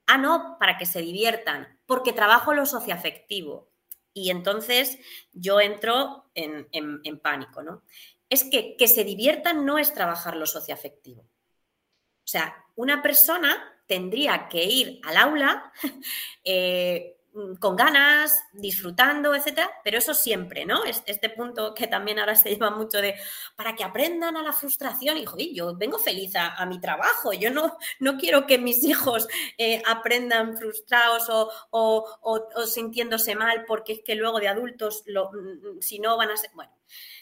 [0.07, 3.71] Ah, no, para que se diviertan, porque trabajo lo socioafectivo.
[4.13, 4.99] Y entonces
[5.33, 7.83] yo entro en, pánico, ¿no?
[8.29, 11.23] Es que que se diviertan no es trabajar lo socioafectivo.
[11.23, 15.73] O sea, una persona tendría que ir al aula
[16.45, 17.15] eh,
[17.59, 20.85] con ganas, disfrutando, etcétera, pero eso siempre, ¿no?
[20.85, 23.17] Este punto que también ahora se lleva mucho de
[23.57, 25.17] para que aprendan a la frustración.
[25.17, 29.27] Y joder, yo vengo feliz a, mi trabajo, yo no, no quiero que mis hijos
[29.59, 31.27] eh, aprendan frustrados
[31.71, 36.51] o, sintiéndose mal porque es que luego de adultos, mm, si no van a ser.
[36.55, 36.73] Bueno,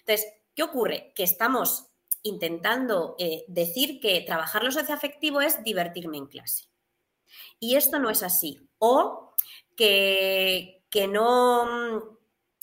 [0.00, 1.12] entonces, ¿qué ocurre?
[1.14, 1.86] Que estamos
[2.22, 6.68] intentando eh, decir que trabajar lo socioafectivo es divertirme en clase.
[7.58, 8.60] Y esto no es así.
[8.78, 9.32] O
[9.76, 12.18] que, que no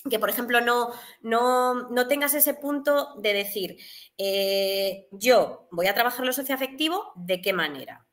[0.09, 0.91] que por ejemplo no,
[1.21, 3.77] no, tengas ese punto de decir,
[4.17, 8.07] eh, yo voy a trabajar lo socioafectivo, ¿de qué manera?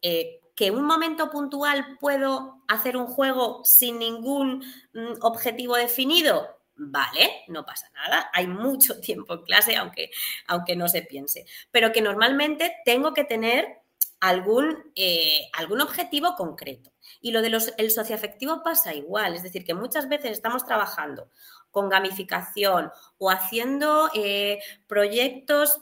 [0.00, 7.44] Eh, que un momento puntual puedo hacer un juego sin ningún mm, objetivo definido, vale,
[7.48, 10.10] no pasa nada, hay mucho tiempo en clase, aunque,
[10.46, 13.80] aunque no se piense, pero que normalmente tengo que tener
[14.20, 16.92] algún, eh, algún objetivo concreto.
[17.20, 21.30] Y lo del el socioafectivo pasa igual, es decir, que muchas veces estamos trabajando
[21.70, 25.80] con gamificación o haciendo eh, proyectos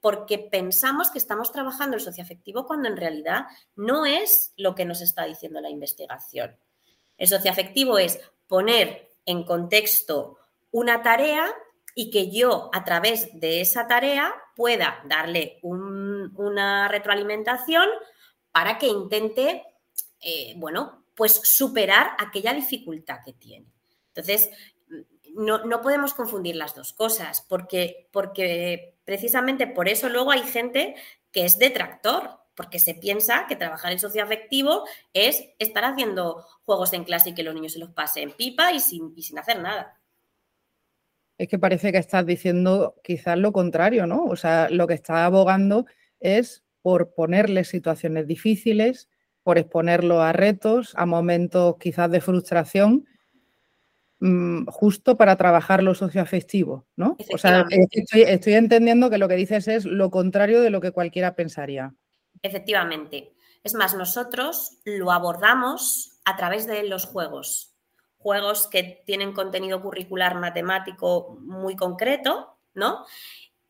[0.00, 5.00] porque pensamos que estamos trabajando el socioafectivo cuando en realidad no es lo que nos
[5.00, 6.56] está diciendo la investigación.
[7.16, 10.38] El socioafectivo es poner en contexto
[10.70, 11.52] una tarea
[11.94, 17.88] y que yo a través de esa tarea pueda darle una retroalimentación
[18.50, 19.64] para que intente
[20.24, 23.66] eh, bueno, pues superar aquella dificultad que tiene.
[24.08, 24.50] Entonces,
[25.34, 30.94] no, podemos confundir las dos cosas, porque, porque precisamente por eso luego hay gente
[31.30, 37.04] que es detractor, porque se piensa que trabajar en socioafectivo es estar haciendo juegos en
[37.04, 39.98] clase y que los niños se los pasen pipa y sin, y sin hacer nada.
[41.36, 44.24] Es que parece que estás diciendo quizás lo contrario, ¿no?
[44.24, 45.86] O sea, lo que estás abogando
[46.20, 49.08] es por ponerle situaciones difíciles,
[49.42, 53.06] por exponerlo a retos, a momentos quizás de frustración,
[54.20, 57.16] mm, justo para trabajar lo socioafectivo, ¿no?
[57.32, 61.34] O sea, estoy, entendiendo que lo que dices es lo contrario de lo que cualquiera
[61.34, 61.94] pensaría.
[62.44, 63.32] Efectivamente.
[63.62, 67.72] Es más, nosotros lo abordamos a través de los juegos.
[68.18, 73.06] Juegos que tienen contenido curricular matemático muy concreto, ¿no?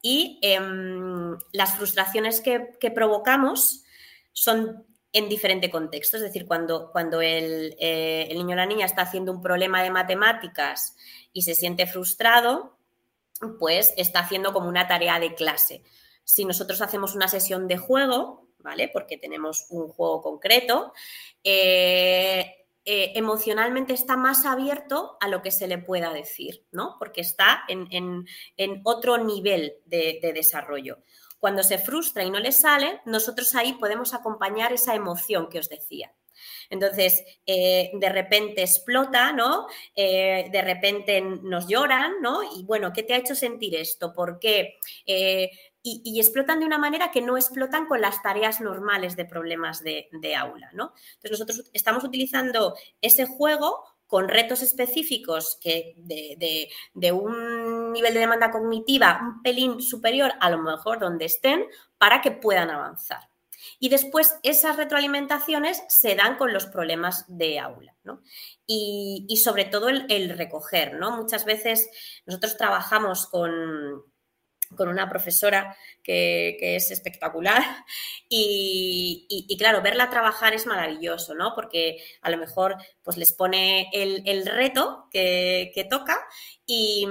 [0.03, 3.85] Y em, las frustraciones que, que provocamos
[4.33, 6.17] son en diferente contexto.
[6.17, 9.85] Es decir, cuando, cuando el, eh, el, niño o la niña está haciendo un problema
[9.85, 10.97] de matemáticas
[11.33, 12.77] y se siente frustrado,
[13.61, 15.85] pues está haciendo como una tarea de clase.
[16.25, 18.89] Si nosotros hacemos una sesión de juego, ¿vale?
[18.89, 20.93] Porque tenemos un juego concreto,
[21.45, 26.97] eh, eh, emocionalmente está más abierto a lo que se le pueda decir, ¿no?
[26.99, 28.25] Porque está en,
[28.83, 30.99] otro nivel de, de desarrollo.
[31.39, 35.69] Cuando se frustra y no le sale, nosotros ahí podemos acompañar esa emoción que os
[35.69, 36.15] decía.
[36.71, 39.67] Entonces, eh, de repente explota, ¿no?
[39.95, 42.43] De repente nos lloran, ¿no?
[42.43, 44.13] Y bueno, ¿qué te ha hecho sentir esto?
[44.13, 44.79] ¿Por qué?
[45.87, 50.09] Y, explotan de una manera que no explotan con las tareas normales de problemas de,
[50.35, 50.95] aula, ¿no?
[51.17, 58.51] Entonces, nosotros estamos utilizando ese juego con retos específicos que de, un nivel de demanda
[58.51, 61.67] cognitiva un pelín superior a lo mejor donde estén
[61.99, 63.29] para que puedan avanzar.
[63.79, 67.95] Y después esas retroalimentaciones se dan con los problemas de aula,
[68.67, 71.11] y, sobre todo el, el, recoger, ¿no?
[71.11, 71.91] Muchas veces
[72.25, 74.03] nosotros trabajamos con,
[74.77, 77.63] con una profesora que, es espectacular
[78.29, 81.55] y, claro, verla trabajar es maravilloso, ¿no?
[81.55, 86.19] Porque a lo mejor pues les pone el, reto que, toca
[86.67, 87.07] y,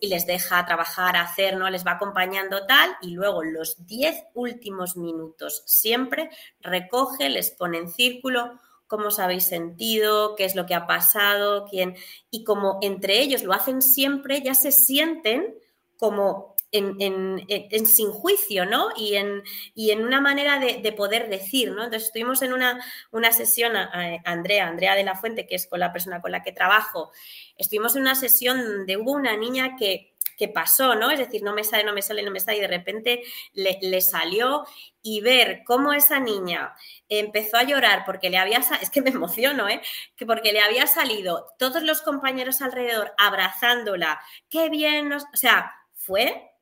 [0.00, 1.70] y, les deja trabajar, hacer, ¿no?
[1.70, 7.88] Les va acompañando tal y luego los 10 últimos minutos siempre recoge, les pone en
[7.88, 11.96] círculo cómo os habéis sentido, qué es lo que ha pasado, quién.
[12.30, 15.54] Y como entre ellos lo hacen siempre, ya se sienten
[15.98, 18.88] como en, sin juicio, ¿no?
[18.96, 19.42] Y en,
[19.76, 21.84] en una manera de, poder decir, ¿no?
[21.84, 25.92] Entonces estuvimos en una, una sesión, Andrea, Andrea de la Fuente, que es con la
[25.92, 27.12] persona con la que trabajo,
[27.56, 31.10] estuvimos en una sesión donde hubo una niña que que pasó, ¿no?
[31.10, 34.00] Es decir, no me sale, no me sale, no me sale y de repente le,
[34.00, 34.66] salió
[35.02, 36.74] y ver cómo esa niña
[37.08, 39.80] empezó a llorar porque le había, es que me emociono, ¿eh?
[40.16, 46.53] Que porque le había salido todos los compañeros alrededor abrazándola, qué bien, o sea, fue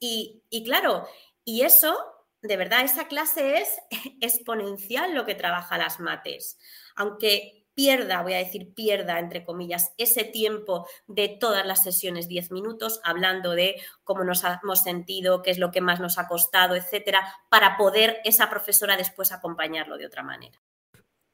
[0.00, 1.06] y, claro,
[1.44, 1.94] y eso,
[2.40, 3.78] de verdad, esa clase es
[4.20, 6.58] exponencial lo que trabaja las mates,
[6.96, 12.50] aunque pierda, voy a decir pierda, entre comillas, ese tiempo de todas las sesiones, 10
[12.50, 16.74] minutos, hablando de cómo nos hemos sentido, qué es lo que más nos ha costado,
[16.74, 20.60] etcétera, para poder esa profesora después acompañarlo de otra manera.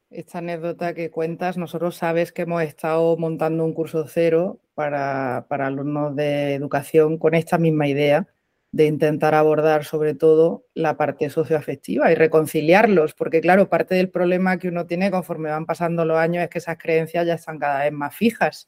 [0.09, 6.15] Esta anécdota que cuentas, nosotros sabes que hemos estado montando un curso cero para alumnos
[6.15, 8.25] de educación con esta misma idea
[8.71, 14.57] de intentar abordar sobre todo la parte socioafectiva y reconciliarlos, porque claro, parte del problema
[14.57, 17.83] que uno tiene conforme van pasando los años es que esas creencias ya están cada
[17.83, 18.67] vez más fijas.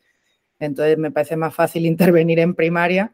[0.60, 3.14] Entonces me parece más fácil intervenir en primaria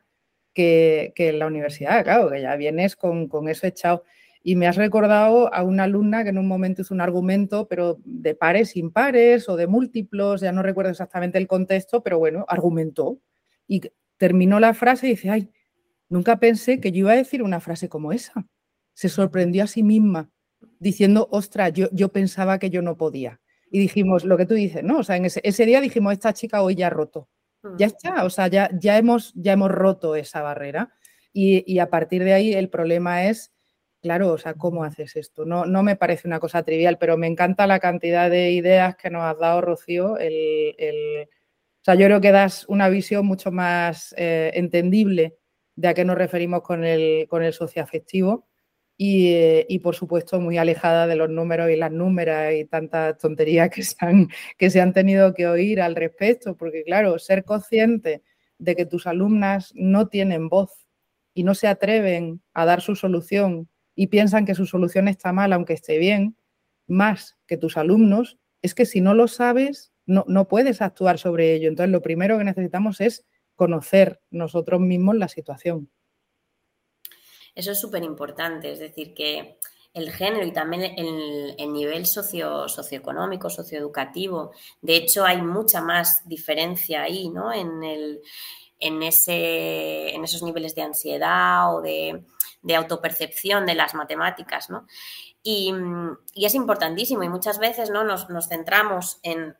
[0.53, 4.03] que, en la universidad, claro, que ya vienes con, con eso echado.
[4.41, 7.97] Y me has recordado a una alumna que en un momento hizo un argumento, pero
[8.05, 13.17] de pares, impares o de múltiplos, ya no recuerdo exactamente el contexto, pero bueno, argumentó.
[13.67, 13.81] Y
[14.17, 15.49] terminó la frase y dice, ay,
[16.09, 18.45] Nunca pensé que yo iba a decir una frase como esa.
[18.93, 20.29] Se sorprendió a sí misma
[20.79, 23.41] diciendo, ostras, yo, yo pensaba que yo no podía.
[23.71, 24.99] Y dijimos, lo que tú dices, ¿no?
[24.99, 27.27] O sea, en ese, día dijimos, esta chica hoy ya ha roto.
[27.77, 30.93] Ya está, o sea, ya, ya, hemos, ya hemos roto esa barrera.
[31.33, 33.51] Y, a partir de ahí el problema es,
[34.01, 35.45] claro, o sea, ¿cómo haces esto?
[35.45, 39.09] No, no me parece una cosa trivial, pero me encanta la cantidad de ideas que
[39.09, 40.17] nos has dado, Rocío.
[40.19, 45.35] El, o sea, yo creo que das una visión mucho más eh, entendible
[45.75, 48.47] de a qué nos referimos con el, con el socioafectivo
[48.97, 53.17] y, eh, y, por supuesto muy alejada de los números y las númeras y tantas
[53.17, 57.43] tonterías que se, han, que se han tenido que oír al respecto, porque claro, ser
[57.43, 58.23] consciente
[58.57, 60.87] de que tus alumnas no tienen voz
[61.33, 65.51] y no se atreven a dar su solución y piensan que su solución está mal
[65.53, 66.37] aunque esté bien,
[66.87, 71.53] más que tus alumnos, es que si no lo sabes, no, no puedes actuar sobre
[71.53, 71.67] ello.
[71.67, 75.89] Entonces, lo primero que necesitamos es conocer nosotros mismos la situación.
[77.55, 79.57] Eso es súper importante, es decir, que
[79.93, 87.03] el género y también el, nivel socio, socioeconómico, socioeducativo, de hecho hay mucha más diferencia
[87.03, 87.53] ahí, ¿no?
[87.53, 88.21] En, el,
[88.79, 92.25] en, ese, en esos niveles de ansiedad o de,
[92.61, 94.85] de autopercepción de las matemáticas, ¿no?
[95.45, 98.03] Mm, y, es importantísimo y muchas veces ¿no?
[98.03, 99.55] nos, centramos en,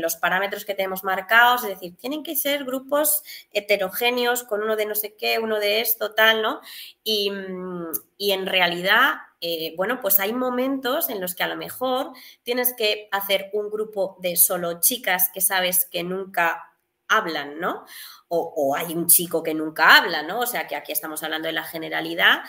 [0.00, 4.84] los parámetros que tenemos marcados, es decir, tienen que ser grupos heterogéneos con uno de
[4.84, 6.60] no sé qué, uno de esto, tal, ¿no?
[7.02, 12.12] Y, mm, en realidad, eh, bueno, pues hay momentos en los que a lo mejor
[12.42, 16.68] tienes que hacer un grupo de solo chicas que sabes que nunca
[17.08, 17.84] hablan, ¿no?
[18.28, 20.40] O, o, hay un chico que nunca habla, ¿no?
[20.40, 22.42] O sea que aquí estamos hablando de la generalidad,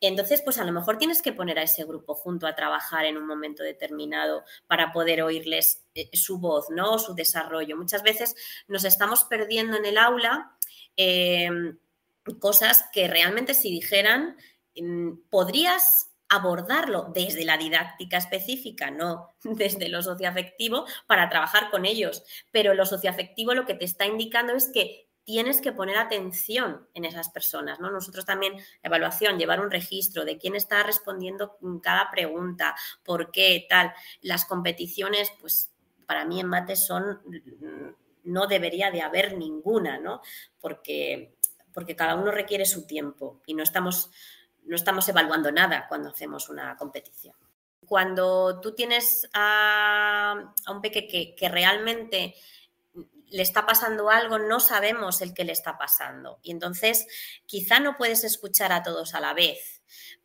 [0.00, 3.16] entonces, pues a lo mejor tienes que poner a ese grupo junto a trabajar en
[3.16, 6.98] un momento determinado para poder oírles eh, su voz, ¿no?
[6.98, 7.76] Su desarrollo.
[7.76, 8.34] Muchas veces
[8.68, 10.56] nos estamos perdiendo en el aula
[10.96, 11.78] em,
[12.40, 14.36] cosas que realmente si dijeran,
[14.76, 22.22] mm, podrías abordarlo desde la didáctica específica, no desde lo socioafectivo, para trabajar con ellos.
[22.50, 27.04] Pero lo socioafectivo lo que te está indicando es que tienes que poner atención en
[27.04, 27.90] esas personas, ¿no?
[27.90, 33.92] Nosotros también, evaluación, llevar un registro de quién está respondiendo cada pregunta, por qué, tal.
[34.22, 35.72] Las competiciones, pues
[36.06, 37.20] para mí en mate son,
[38.22, 40.22] no debería de haber ninguna, ¿no?
[40.60, 41.34] Porque,
[41.74, 44.12] porque cada uno requiere su tiempo y no estamos,
[44.64, 47.34] no estamos evaluando nada cuando hacemos una competición.
[47.84, 52.36] Cuando tú tienes a, un peque que, que realmente
[53.30, 56.38] le está pasando algo, no sabemos el que le está pasando.
[56.42, 57.06] Y entonces
[57.46, 59.82] quizá no puedes escuchar a todos a la vez.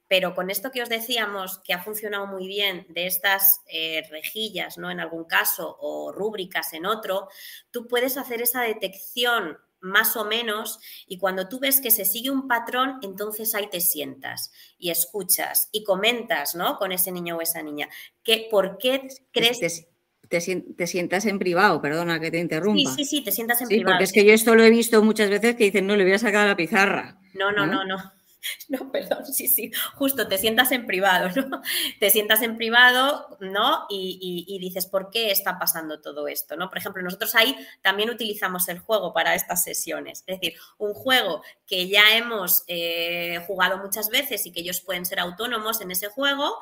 [0.08, 4.78] Pero con esto que os decíamos, que ha funcionado muy bien de estas eh, rejillas,
[4.78, 4.92] ¿no?
[4.92, 7.30] En algún caso, o rúbricas en otro,
[7.72, 12.30] tú puedes hacer esa detección más o menos, y cuando tú ves que se sigue
[12.30, 16.78] un patrón, entonces ahí te sientas y escuchas y comentas, ¿no?
[16.78, 17.90] Con ese niño o esa niña.
[18.24, 19.88] Que, ¿Por qué crees?
[20.32, 22.90] Te, sientas en privado, perdona que te interrumpa.
[22.92, 23.92] Sí, sí, sí, te sientas en privado.
[23.92, 26.14] Porque es que yo esto lo he visto muchas veces que dicen, no, le voy
[26.14, 27.20] a sacar la pizarra.
[27.34, 27.98] No, no, no, no.
[28.70, 31.62] No, perdón, sí, sí, justo te sientas en privado, ¿no?
[32.00, 33.86] Te sientas en privado, ¿no?
[33.88, 36.56] Y, dices, ¿por qué está pasando todo esto?
[36.56, 36.68] ¿no?
[36.70, 40.24] Por ejemplo, nosotros ahí también utilizamos el juego para estas sesiones.
[40.26, 45.06] Es decir, un juego que ya hemos eh, jugado muchas veces y que ellos pueden
[45.06, 46.58] ser autónomos en ese juego,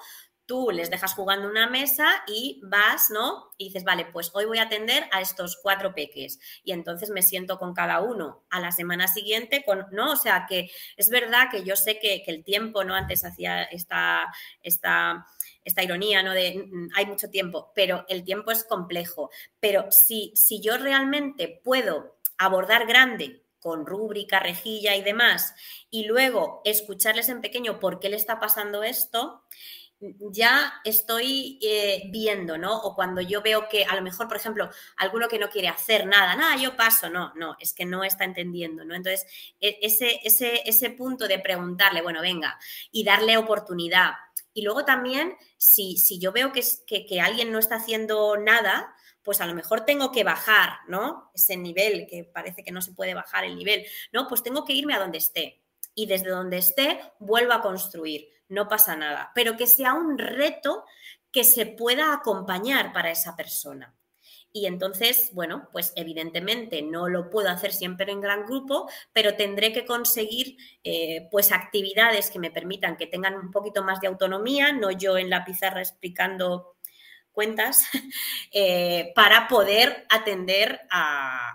[0.50, 3.52] tú les dejas jugando una mesa y vas, ¿no?
[3.56, 7.22] Y dices, vale, pues hoy voy a atender a estos cuatro peques y entonces me
[7.22, 8.42] siento con cada uno.
[8.50, 10.14] A la semana siguiente, con, ¿no?
[10.14, 12.96] O sea, que es verdad que yo sé que, el tiempo, ¿no?
[12.96, 14.34] Antes hacía esta,
[14.64, 15.28] esta,
[15.64, 16.34] esta ironía, ¿no?
[16.34, 19.30] De mm, hay mucho tiempo, pero el tiempo es complejo.
[19.60, 25.54] Pero si, si yo realmente puedo abordar grande con rúbrica, rejilla y demás,
[25.92, 29.44] y luego escucharles en pequeño por qué le está pasando esto,
[30.02, 32.76] ya estoy eh, viendo, ¿no?
[32.78, 36.06] O cuando yo veo que a lo mejor, por ejemplo, alguno que no quiere hacer
[36.06, 38.96] nada, nada, yo paso, no, no, es que no está entendiendo, ¿no?
[38.96, 39.26] Entonces,
[39.60, 42.58] e, ese, ese, ese punto de preguntarle, bueno, venga,
[42.92, 44.14] y darle oportunidad.
[44.54, 48.96] Y luego también, si, si yo veo que, que, que alguien no está haciendo nada,
[49.24, 51.30] pues a lo mejor tengo que bajar, ¿no?
[51.34, 54.28] Ese nivel, que parece que no se puede bajar el nivel, ¿no?
[54.28, 55.62] Pues tengo que irme a donde esté.
[55.96, 60.84] Y desde donde esté, vuelvo a construir no pasa nada, pero que sea un reto
[61.32, 63.96] que se pueda acompañar para esa persona.
[64.52, 69.72] Y entonces, bueno, pues evidentemente no lo puedo hacer siempre en gran grupo, pero tendré
[69.72, 74.74] que conseguir eh, pues actividades que me permitan que tengan un poquito más de autonomía,
[74.74, 76.76] no yo en la pizarra explicando
[77.40, 77.86] cuentas,
[78.52, 81.46] eh, para poder atender a,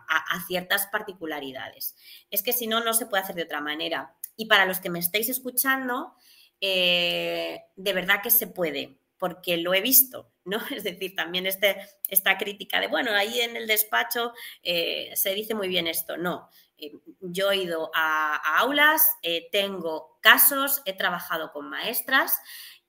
[0.47, 1.95] ciertas particularidades.
[2.31, 4.15] Es que si no, no se puede hacer de otra manera.
[4.37, 6.15] Y para los que me estáis escuchando,
[6.61, 10.59] eh, de verdad que se puede, porque lo he visto, ¿no?
[10.71, 11.77] Es decir, también este,
[12.09, 14.33] esta crítica de, bueno, ahí en el despacho
[14.63, 16.17] eh, se dice muy bien esto.
[16.17, 16.49] No,
[17.21, 19.03] yo he ido a, aulas,
[19.53, 22.41] tengo casos, he trabajado con maestras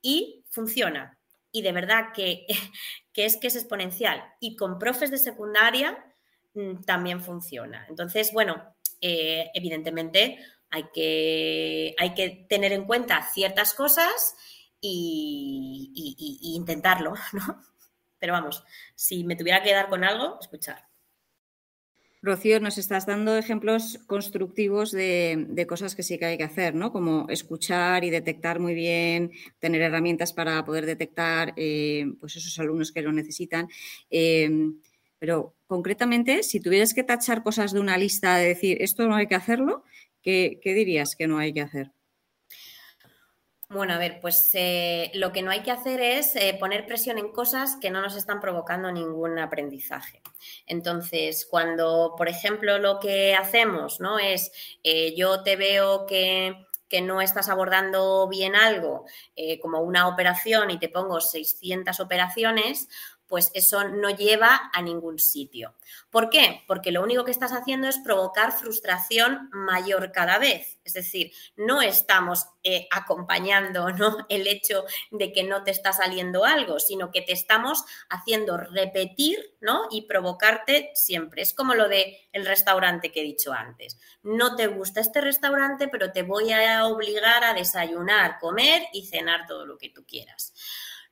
[0.01, 1.19] y funciona.
[1.55, 2.45] Y de verdad que,
[3.13, 4.21] que es que es exponencial.
[4.41, 6.05] Y con profes de secundaria
[6.53, 7.85] mm, también funciona.
[7.87, 10.39] Entonces, bueno, evidentemente
[10.69, 14.35] hay que, hay que tener en cuenta ciertas cosas
[14.81, 15.93] y,
[16.55, 17.61] intentarlo, ¿no?
[18.19, 18.63] Pero vamos,
[18.95, 20.89] si me tuviera que dar con algo, escuchar.
[22.25, 26.91] Rocío, nos estás dando ejemplos constructivos de, cosas que sí que hay que hacer, ¿no?
[26.91, 32.91] Como escuchar y detectar muy bien, tener herramientas para poder detectar eh, pues esos alumnos
[32.91, 33.67] que lo necesitan.
[34.09, 34.49] Eh,
[35.19, 39.27] pero concretamente, si tuvieras que tachar cosas de una lista de decir esto no hay
[39.27, 39.83] que hacerlo,
[40.25, 41.91] ¿Qué, dirías que no hay que hacer?
[43.67, 47.17] Bueno, a ver, pues eh, lo que no hay que hacer es eh, poner presión
[47.17, 50.21] en cosas que no nos están provocando ningún aprendizaje.
[50.67, 54.19] Entonces, cuando, por ejemplo, lo que hacemos, ¿no?
[54.19, 54.51] Es
[54.83, 59.05] eh, yo te veo que, que, no estás abordando bien algo,
[59.61, 62.87] como una operación, y te pongo 600 operaciones,
[63.27, 65.75] pues eso no lleva a ningún sitio.
[66.09, 66.63] ¿Por qué?
[66.67, 70.79] Porque lo único que estás haciendo es provocar frustración mayor cada vez.
[70.83, 74.17] Es decir, no estamos eh, acompañando ¿no?
[74.29, 79.55] el hecho de que no te está saliendo algo, sino que te estamos haciendo repetir
[79.61, 79.87] ¿no?
[79.91, 81.41] y provocarte siempre.
[81.41, 83.97] Es como lo del el restaurante que he dicho antes.
[84.23, 89.45] No te gusta este restaurante, pero te voy a obligar a desayunar, comer y cenar
[89.47, 90.53] todo lo que tú quieras.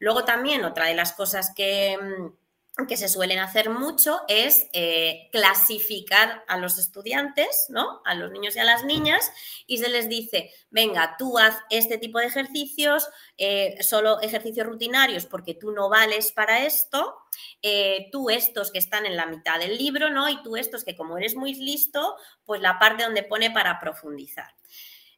[0.04, 5.30] Luego también otra de las cosas que, mm, que se suelen hacer mucho es eh,
[5.32, 8.02] clasificar a los estudiantes, ¿no?
[8.04, 9.32] A los niños y a las niñas,
[9.66, 15.26] y se les dice, venga, tú haz este tipo de ejercicios, eh, solo ejercicios rutinarios
[15.26, 17.16] porque tú no vales para esto,
[17.62, 20.28] eh, tú estos que están en la mitad del libro, ¿no?
[20.28, 24.54] Y tú estos que como eres muy listo, pues la parte donde pone para profundizar.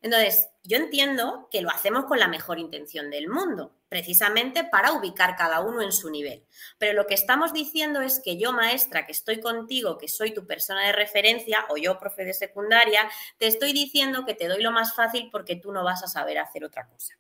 [0.05, 5.35] Entonces, yo entiendo que lo hacemos con la mejor intención del mundo, precisamente para ubicar
[5.35, 6.45] cada uno en su nivel.
[6.77, 10.45] Pero lo que estamos diciendo es que yo, maestra, que estoy contigo, que soy tu
[10.45, 14.71] persona de referencia, o yo, profe de secundaria, te estoy diciendo que te doy lo
[14.71, 17.15] más fácil porque tú no vas a saber hacer otra cosa.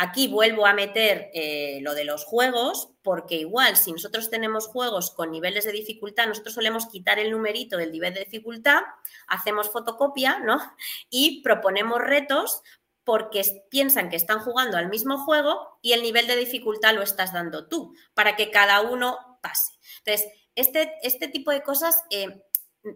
[0.00, 5.10] Aquí vuelvo a meter eh, lo de los juegos, porque igual si nosotros tenemos juegos
[5.10, 8.82] con niveles de dificultad, nosotros solemos quitar el numerito del nivel de dificultad,
[9.26, 10.60] hacemos fotocopia, ¿no?
[11.10, 12.62] Y proponemos retos
[13.02, 17.32] porque piensan que están jugando al mismo juego y el nivel de dificultad lo estás
[17.32, 19.72] dando tú, para que cada uno pase.
[20.04, 22.44] Entonces, este, este tipo de cosas eh,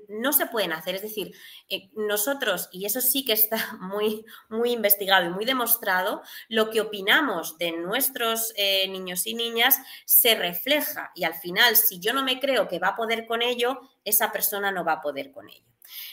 [0.09, 0.95] no se pueden hacer.
[0.95, 1.35] Es decir,
[1.69, 6.81] eh, nosotros, y eso sí que está muy, muy investigado y muy demostrado, lo que
[6.81, 12.25] opinamos de nuestros eh, niños y niñas se refleja y al final, si yo no
[12.25, 15.49] me creo que va a poder con ello, esa persona no va a poder con
[15.49, 15.67] ello.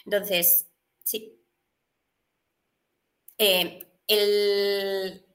[0.05, 0.67] Entonces,
[1.03, 1.35] sí.
[3.37, 5.25] Eh, el,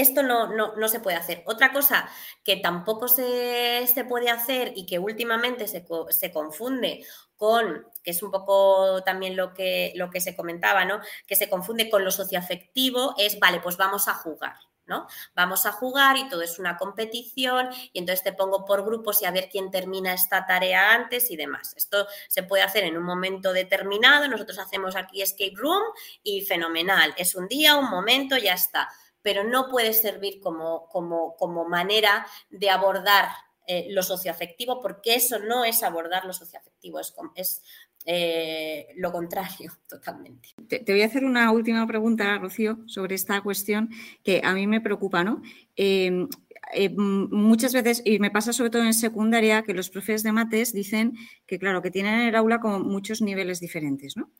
[0.00, 1.42] esto no, se puede hacer.
[1.46, 2.08] Otra cosa
[2.44, 7.04] que tampoco se, puede hacer y que últimamente se, se, confunde
[7.36, 11.00] con, que es un poco también lo que, lo que se comentaba, ¿no?
[11.26, 14.54] Que se confunde con lo socioafectivo, es, vale, pues vamos a jugar.
[14.90, 15.06] ¿no?
[15.34, 19.24] Vamos a jugar y todo es una competición y entonces te pongo por grupos y
[19.24, 21.72] a ver quién termina esta tarea antes y demás.
[21.76, 25.84] Esto se puede hacer en un momento determinado, nosotros hacemos aquí escape room
[26.24, 28.88] y fenomenal, es un día, un momento, ya está,
[29.22, 33.28] pero no puede servir como, como, como manera de abordar
[33.66, 37.62] eh, lo socioafectivo, porque eso no es abordar lo socioafectivo, es, es
[38.06, 40.48] eh, lo contrario totalmente.
[40.68, 43.90] Te, voy a hacer una última pregunta, Rocío, sobre esta cuestión
[44.24, 45.42] que a mí me preocupa, ¿no?
[45.76, 46.26] Eh,
[46.72, 50.72] eh, muchas veces, y me pasa sobre todo en secundaria, que los profes de mates
[50.72, 51.14] dicen
[51.46, 54.30] que, claro, que tienen en el aula como muchos niveles diferentes, ¿no?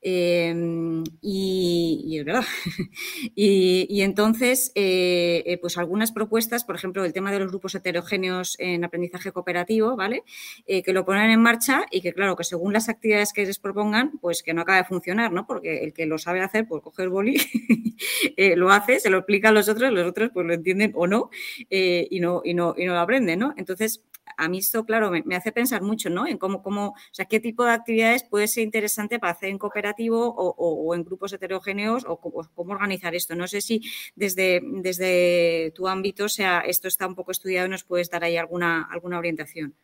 [0.00, 2.44] Em, y, es verdad.
[3.34, 8.56] y, entonces, eh, eh, pues algunas propuestas, por ejemplo, el tema de los grupos heterogéneos
[8.58, 10.22] en aprendizaje cooperativo, ¿vale?
[10.66, 14.18] que lo ponen en marcha y que, claro, que según las actividades que les propongan,
[14.20, 15.46] pues que no acaba de funcionar, ¿no?
[15.46, 17.36] Porque el que lo sabe hacer, pues coge el boli,
[18.56, 21.30] lo hace, se lo explica a los otros, los otros pues lo entienden o no.
[21.78, 23.52] Eh, y, no, y, no, y no lo aprenden, ¿no?
[23.54, 24.02] Entonces,
[24.38, 26.26] a mí esto, claro, me, hace pensar mucho, ¿no?
[26.26, 29.58] En cómo, cómo, o sea, qué tipo de actividades puede ser interesante para hacer en
[29.58, 33.34] cooperativo o, en grupos heterogéneos o cómo, organizar esto.
[33.34, 33.82] No sé si
[34.14, 38.38] desde, desde tu ámbito, sea, esto está un poco estudiado y nos puedes dar ahí
[38.38, 39.74] alguna, alguna orientación.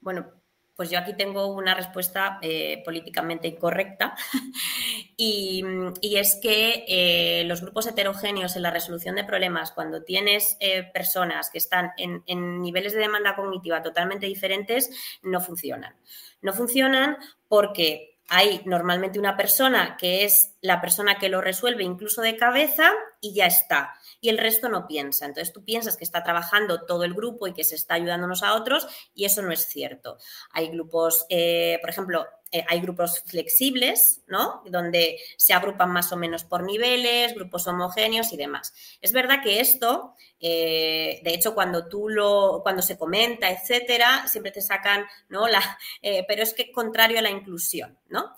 [0.00, 0.32] Bueno,
[0.76, 4.14] pues yo aquí tengo una respuesta eh, políticamente incorrecta
[5.16, 5.62] y,
[6.02, 11.50] es que eh, los grupos heterogéneos en la resolución de problemas, cuando tienes eh, personas
[11.50, 14.90] que están en, en, niveles de demanda cognitiva totalmente diferentes,
[15.22, 15.94] no funcionan.
[16.40, 17.16] No funcionan
[17.48, 22.90] porque hay normalmente una persona que es la persona que lo resuelve incluso de cabeza
[23.20, 23.94] y ya está
[24.24, 25.26] y el resto no piensa.
[25.26, 28.54] Entonces tú piensas que está trabajando todo el grupo y que se está ayudándonos a
[28.54, 30.16] otros y eso no es cierto.
[30.50, 34.62] Hay grupos, eh, por ejemplo, eh, hay grupos flexibles, ¿no?
[34.64, 38.72] Donde se agrupan más o menos por niveles, grupos homogéneos y demás.
[39.02, 44.52] Es verdad que esto, eh, de hecho, cuando tú lo, cuando se comenta, etcétera, siempre
[44.52, 45.48] te sacan, ¿no?
[45.48, 45.60] La,
[46.26, 48.34] pero es que contrario a la inclusión, ¿no?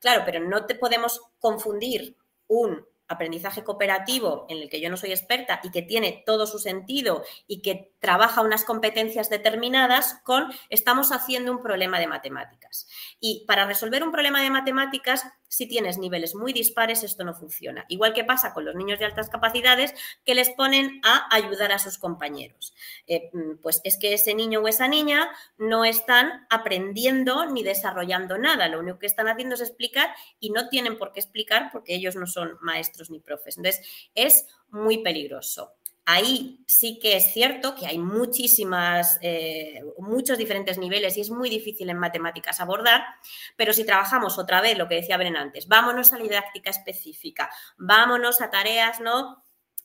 [0.00, 2.16] Claro, pero no te podemos confundir
[2.48, 6.58] un aprendizaje cooperativo en el que yo no soy experta y que tiene todo su
[6.58, 12.86] sentido y que trabaja unas competencias determinadas con estamos haciendo un problema de matemáticas.
[13.20, 17.84] Y para resolver un problema de matemáticas, si tienes niveles muy dispares, esto no funciona.
[17.88, 19.94] Igual que pasa con los niños de altas capacidades
[20.24, 22.74] que les ponen a ayudar a sus compañeros.
[23.06, 28.38] Eh, mm, pues es que ese niño o esa niña no están aprendiendo ni desarrollando
[28.38, 28.68] nada.
[28.68, 32.14] Lo único que están haciendo es explicar y no tienen por qué explicar porque ellos
[32.14, 33.56] no son maestros ni profes.
[33.56, 35.77] Entonces, es muy peligroso.
[36.10, 41.50] Ahí sí que es cierto que hay muchísimas, eh, muchos diferentes niveles y es muy
[41.50, 43.04] difícil en matemáticas abordar,
[43.56, 47.50] pero si trabajamos otra vez lo que decía Bren antes, vámonos a la didáctica específica,
[47.76, 49.44] vámonos a tareas, ¿no?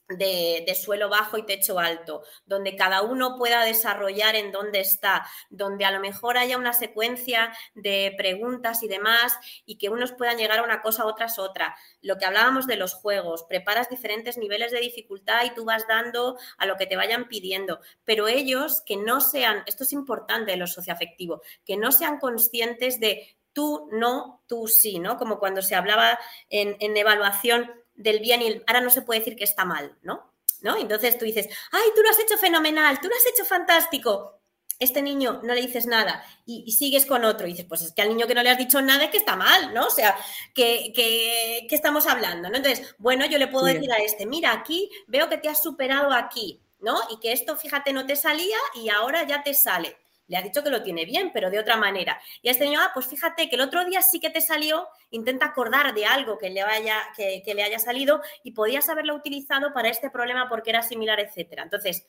[0.09, 5.85] De, suelo bajo y techo alto, donde cada uno pueda desarrollar en dónde está, donde
[5.85, 9.33] a lo mejor haya una secuencia de preguntas y demás
[9.65, 11.75] y que unos puedan llegar a una cosa, otras otra.
[12.01, 16.37] Lo que hablábamos de los juegos, preparas diferentes niveles de dificultad y tú vas dando
[16.57, 20.59] a lo que te vayan pidiendo, pero ellos que no sean, esto es importante en
[20.59, 25.17] lo socioafectivo, que no sean conscientes de tú no, tú sí, ¿no?
[25.17, 26.17] Como cuando se hablaba
[26.49, 30.33] en evaluación del bien y el, ahora no se puede decir que está mal, ¿no?
[30.61, 30.77] ¿no?
[30.77, 34.39] Entonces tú dices, ay, tú lo has hecho fenomenal, tú lo has hecho fantástico.
[34.79, 38.01] Este niño no le dices nada y, sigues con otro y dices, pues es que
[38.01, 39.85] al niño que no le has dicho nada es que está mal, ¿no?
[39.85, 40.17] O sea,
[40.55, 42.57] que, que, estamos hablando, ¿no?
[42.57, 46.11] Entonces, bueno, yo le puedo decir a este, mira, aquí veo que te has superado
[46.11, 46.97] aquí, ¿no?
[47.11, 49.95] Y que esto, fíjate, no te salía y ahora ya te sale
[50.27, 52.19] le ha dicho que lo tiene bien, pero de otra manera.
[52.41, 55.47] Y este niño, ah, pues fíjate que el otro día sí que te salió, intenta
[55.47, 59.89] acordar de algo que le, vaya, que, le haya salido y podías haberlo utilizado para
[59.89, 61.63] este problema porque era similar, etcétera.
[61.63, 62.05] Entonces,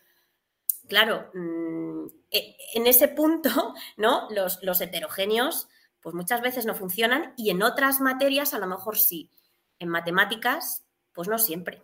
[0.89, 3.51] claro, mm, e, en ese punto,
[3.97, 4.29] ¿no?
[4.31, 5.69] Los, los heterogéneos,
[6.01, 9.31] pues muchas veces no funcionan y en otras materias a lo mejor sí.
[9.81, 11.83] En matemáticas, pues no siempre.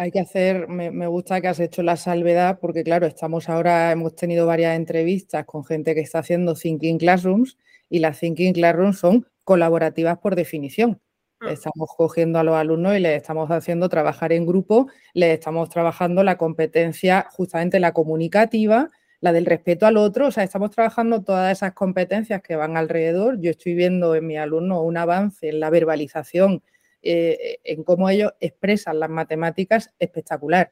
[0.00, 4.16] Hay que hacer, me, gusta que has hecho la salvedad porque claro, estamos ahora, hemos
[4.16, 7.58] tenido varias entrevistas con gente que está haciendo Thinking Classrooms
[7.90, 11.02] y las Thinking Classrooms son colaborativas por definición.
[11.40, 11.48] Mm.
[11.48, 16.24] Estamos cogiendo a los alumnos y les estamos haciendo trabajar en grupo, les estamos trabajando
[16.24, 18.90] la competencia, justamente la comunicativa,
[19.20, 23.38] la del respeto al otro, o sea, estamos trabajando todas esas competencias que van alrededor.
[23.38, 26.62] Yo estoy viendo en mi alumno un avance en la verbalización,
[27.02, 30.70] eh, en cómo ellos expresan las matemáticas espectacular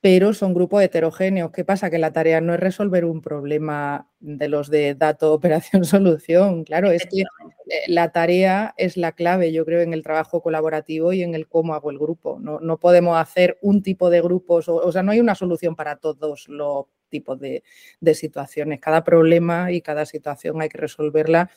[0.00, 1.50] pero son grupos heterogéneos.
[1.50, 1.90] ¿Qué pasa?
[1.90, 5.32] Que la tarea no es resolver un problema de los de dato,
[5.72, 6.64] operación, solución.
[6.64, 7.24] Claro, es que eh,
[7.88, 11.74] la tarea es la clave, yo creo, en el trabajo colaborativo y en el cómo
[11.74, 12.38] hago el grupo.
[12.40, 16.48] No, podemos hacer un tipo de grupos, o, sea, no hay una solución para todos
[16.48, 17.64] los tipos de,
[18.00, 18.80] de situaciones.
[18.80, 21.50] Cada problema y cada situación hay que resolverla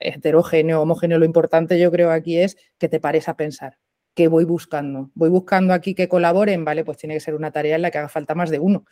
[0.00, 1.18] heterogéneo, homogéneo.
[1.18, 3.78] Lo importante yo creo aquí es que te pares a pensar
[4.14, 5.10] que voy buscando.
[5.14, 6.84] Voy buscando aquí que colaboren, ¿vale?
[6.84, 8.84] Pues tiene que ser una tarea en la que haga falta más de uno.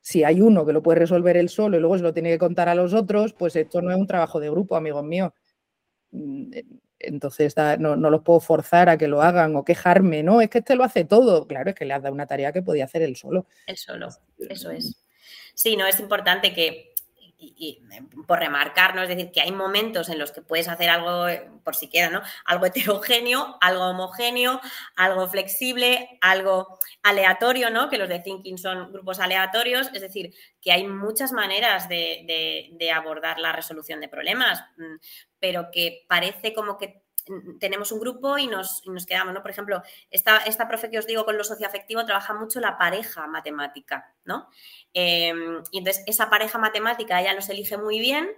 [0.00, 2.38] Si hay uno que lo puede resolver él solo y luego se lo tiene que
[2.38, 5.32] contar a los otros, pues esto no es un trabajo de grupo, amigos míos.
[6.12, 6.50] Mm,
[6.98, 10.58] entonces no, no los puedo forzar a que lo hagan o quejarme, no, es que
[10.58, 11.46] este lo hace todo.
[11.46, 13.46] Claro, es que le has dado una tarea que podía hacer él solo.
[13.66, 14.08] Él solo,
[14.48, 15.04] eso es.
[15.54, 16.92] Sí, no, es importante que
[17.56, 19.02] y, eh, por remarcar, ¿no?
[19.02, 22.22] Es decir, que hay momentos en los que puedes hacer algo, eh, por siquiera, ¿no?
[22.44, 24.60] Algo heterogéneo, algo homogéneo,
[24.96, 27.88] algo flexible, algo aleatorio, ¿no?
[27.88, 32.92] Que los de Thinking son grupos aleatorios, es decir, que hay muchas maneras de, de
[32.92, 34.96] abordar la resolución de problemas, mm,
[35.38, 37.05] pero que parece como que
[37.58, 39.42] tenemos un grupo y nos, quedamos, ¿no?
[39.42, 43.26] Por ejemplo, esta, esta profe que os digo con lo socioafectivo trabaja mucho la pareja
[43.26, 44.48] matemática, ¿no?
[44.92, 48.30] Em, y entonces esa pareja matemática ella los elige muy bien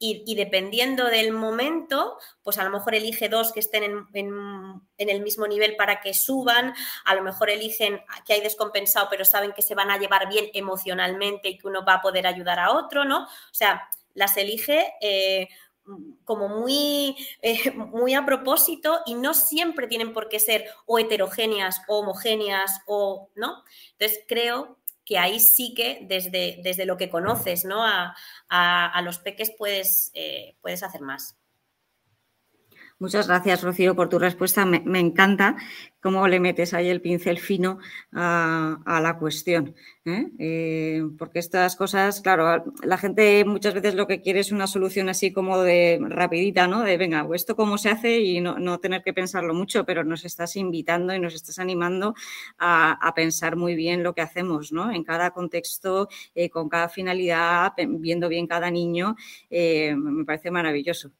[0.00, 5.22] y, dependiendo del momento, pues a lo mejor elige dos que estén en, en, el
[5.22, 6.72] mismo nivel para que suban,
[7.04, 10.50] a lo mejor eligen que hay descompensado, pero saben que se van a llevar bien
[10.54, 13.24] emocionalmente y que uno va a poder ayudar a otro, ¿no?
[13.24, 15.48] O sea, las elige eh,
[16.24, 21.82] como muy, eh, muy a propósito y no siempre tienen por qué ser o heterogéneas
[21.88, 23.62] o homogéneas o, ¿no?
[23.92, 27.82] Entonces creo que ahí sí que desde, desde lo que conoces, ¿no?
[27.82, 31.37] A, los peques puedes, eh, puedes hacer más.
[33.00, 34.66] Muchas gracias, Rocío, por tu respuesta.
[34.66, 35.56] Me, encanta
[36.00, 37.78] cómo le metes ahí el pincel fino
[38.12, 39.76] a, la cuestión.
[40.04, 40.26] ¿eh?
[40.40, 45.08] Eh, porque estas cosas, claro, la gente muchas veces lo que quiere es una solución
[45.08, 46.82] así como de rapidita, ¿no?
[46.82, 50.56] De venga, esto cómo se hace y no, tener que pensarlo mucho, pero nos estás
[50.56, 52.14] invitando y nos estás animando
[52.58, 54.90] a, pensar muy bien lo que hacemos, ¿no?
[54.90, 59.14] En cada contexto, eh, con cada finalidad, viendo bien cada niño,
[59.50, 61.12] me parece maravilloso.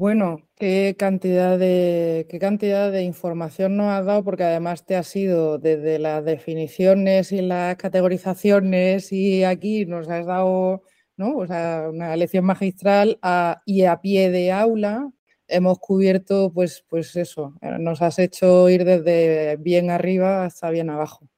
[0.00, 5.14] Bueno, qué cantidad de, qué cantidad de información nos has dado, porque además te has
[5.14, 10.84] ido desde las definiciones y las categorizaciones y aquí nos has dado
[11.18, 11.36] ¿no?
[11.36, 13.18] una lección magistral
[13.66, 15.10] y a pie de aula
[15.48, 21.28] hemos cubierto, pues, pues eso, nos has hecho ir desde bien arriba hasta bien abajo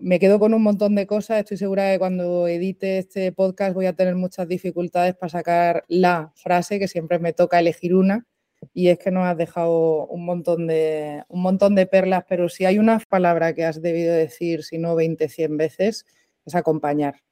[0.00, 1.40] me quedo con un montón de cosas.
[1.40, 5.84] Estoy segura de que cuando edite este podcast voy a tener muchas dificultades para sacar
[5.88, 8.26] la frase, que siempre me toca elegir una.
[8.74, 12.64] Y es que nos has dejado un montón de, un montón de perlas, pero si
[12.66, 16.06] hay una palabra que has debido decir, si no 20, 100 veces,
[16.44, 17.22] es acompañar.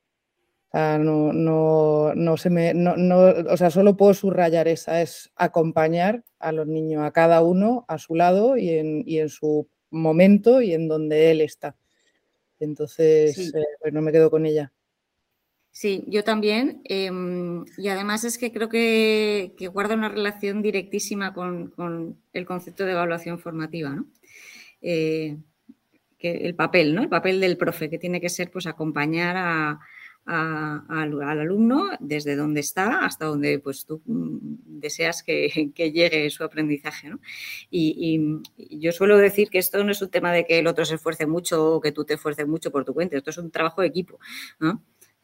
[0.73, 2.95] No, no, no se me, no,
[3.51, 7.99] o sea, solo puedo subrayar esa, es acompañar a los niños, a cada uno a
[7.99, 11.77] su lado y en, y en su momento y en donde él está.
[12.61, 14.73] Entonces, eh, pues no me quedo con ella.
[15.71, 16.81] Sí, yo también.
[16.85, 21.73] Em, y además es que creo que, guarda una relación directísima con,
[22.33, 24.07] el concepto de evaluación formativa, ¿no?
[24.81, 25.37] Eh,
[26.19, 27.03] que el papel, ¿no?
[27.03, 29.81] El papel del profe, que tiene que ser pues acompañar a,
[30.25, 34.39] al, alumno desde donde está hasta donde pues, tú mm,
[34.81, 37.11] deseas que, llegue su aprendizaje.
[37.71, 38.41] Y,
[38.71, 41.27] yo suelo decir que esto no es un tema de que el otro se esfuerce
[41.27, 43.89] mucho o que tú te esfuerces mucho por tu cuenta, esto es un trabajo de
[43.89, 44.19] equipo.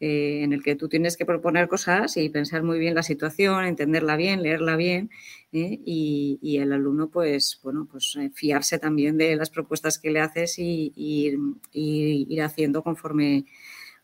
[0.01, 3.63] Eh, en el que tú tienes que proponer cosas y pensar muy bien la situación,
[3.63, 5.09] entenderla bien, leerla bien
[5.53, 5.79] ¿eh?
[5.85, 10.59] y, el alumno pues bueno pues eh, fiarse también de las propuestas que le haces
[10.59, 13.45] y, y ir haciendo conforme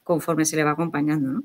[0.04, 1.32] conforme se le va acompañando.
[1.32, 1.44] ¿no?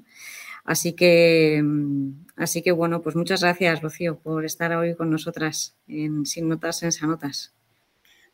[0.67, 5.77] Así que, mm, así que bueno, pues muchas gracias, Rocío, por estar hoy con nosotras
[5.87, 7.55] en Sin Notas, en Sanotas.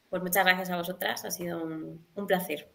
[0.08, 2.70] Pues muchas gracias a vosotras, ha sido un, placer.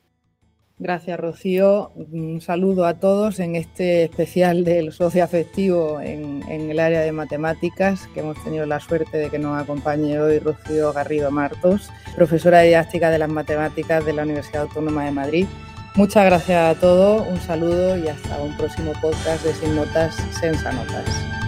[0.79, 1.89] Gracias, Rocío.
[1.95, 8.07] Un saludo a todos en este especial del socioafectivo en, en el área de matemáticas,
[8.13, 12.67] que hemos tenido la suerte de que nos acompañe hoy Rocío Garrido Martos, profesora de
[12.67, 15.47] didáctica de las matemáticas de la Universidad Autónoma de Madrid
[15.97, 20.71] Muchas gracias a todos, un saludo y hasta un próximo podcast de Sin Notas, Sensa
[20.71, 21.46] Notas.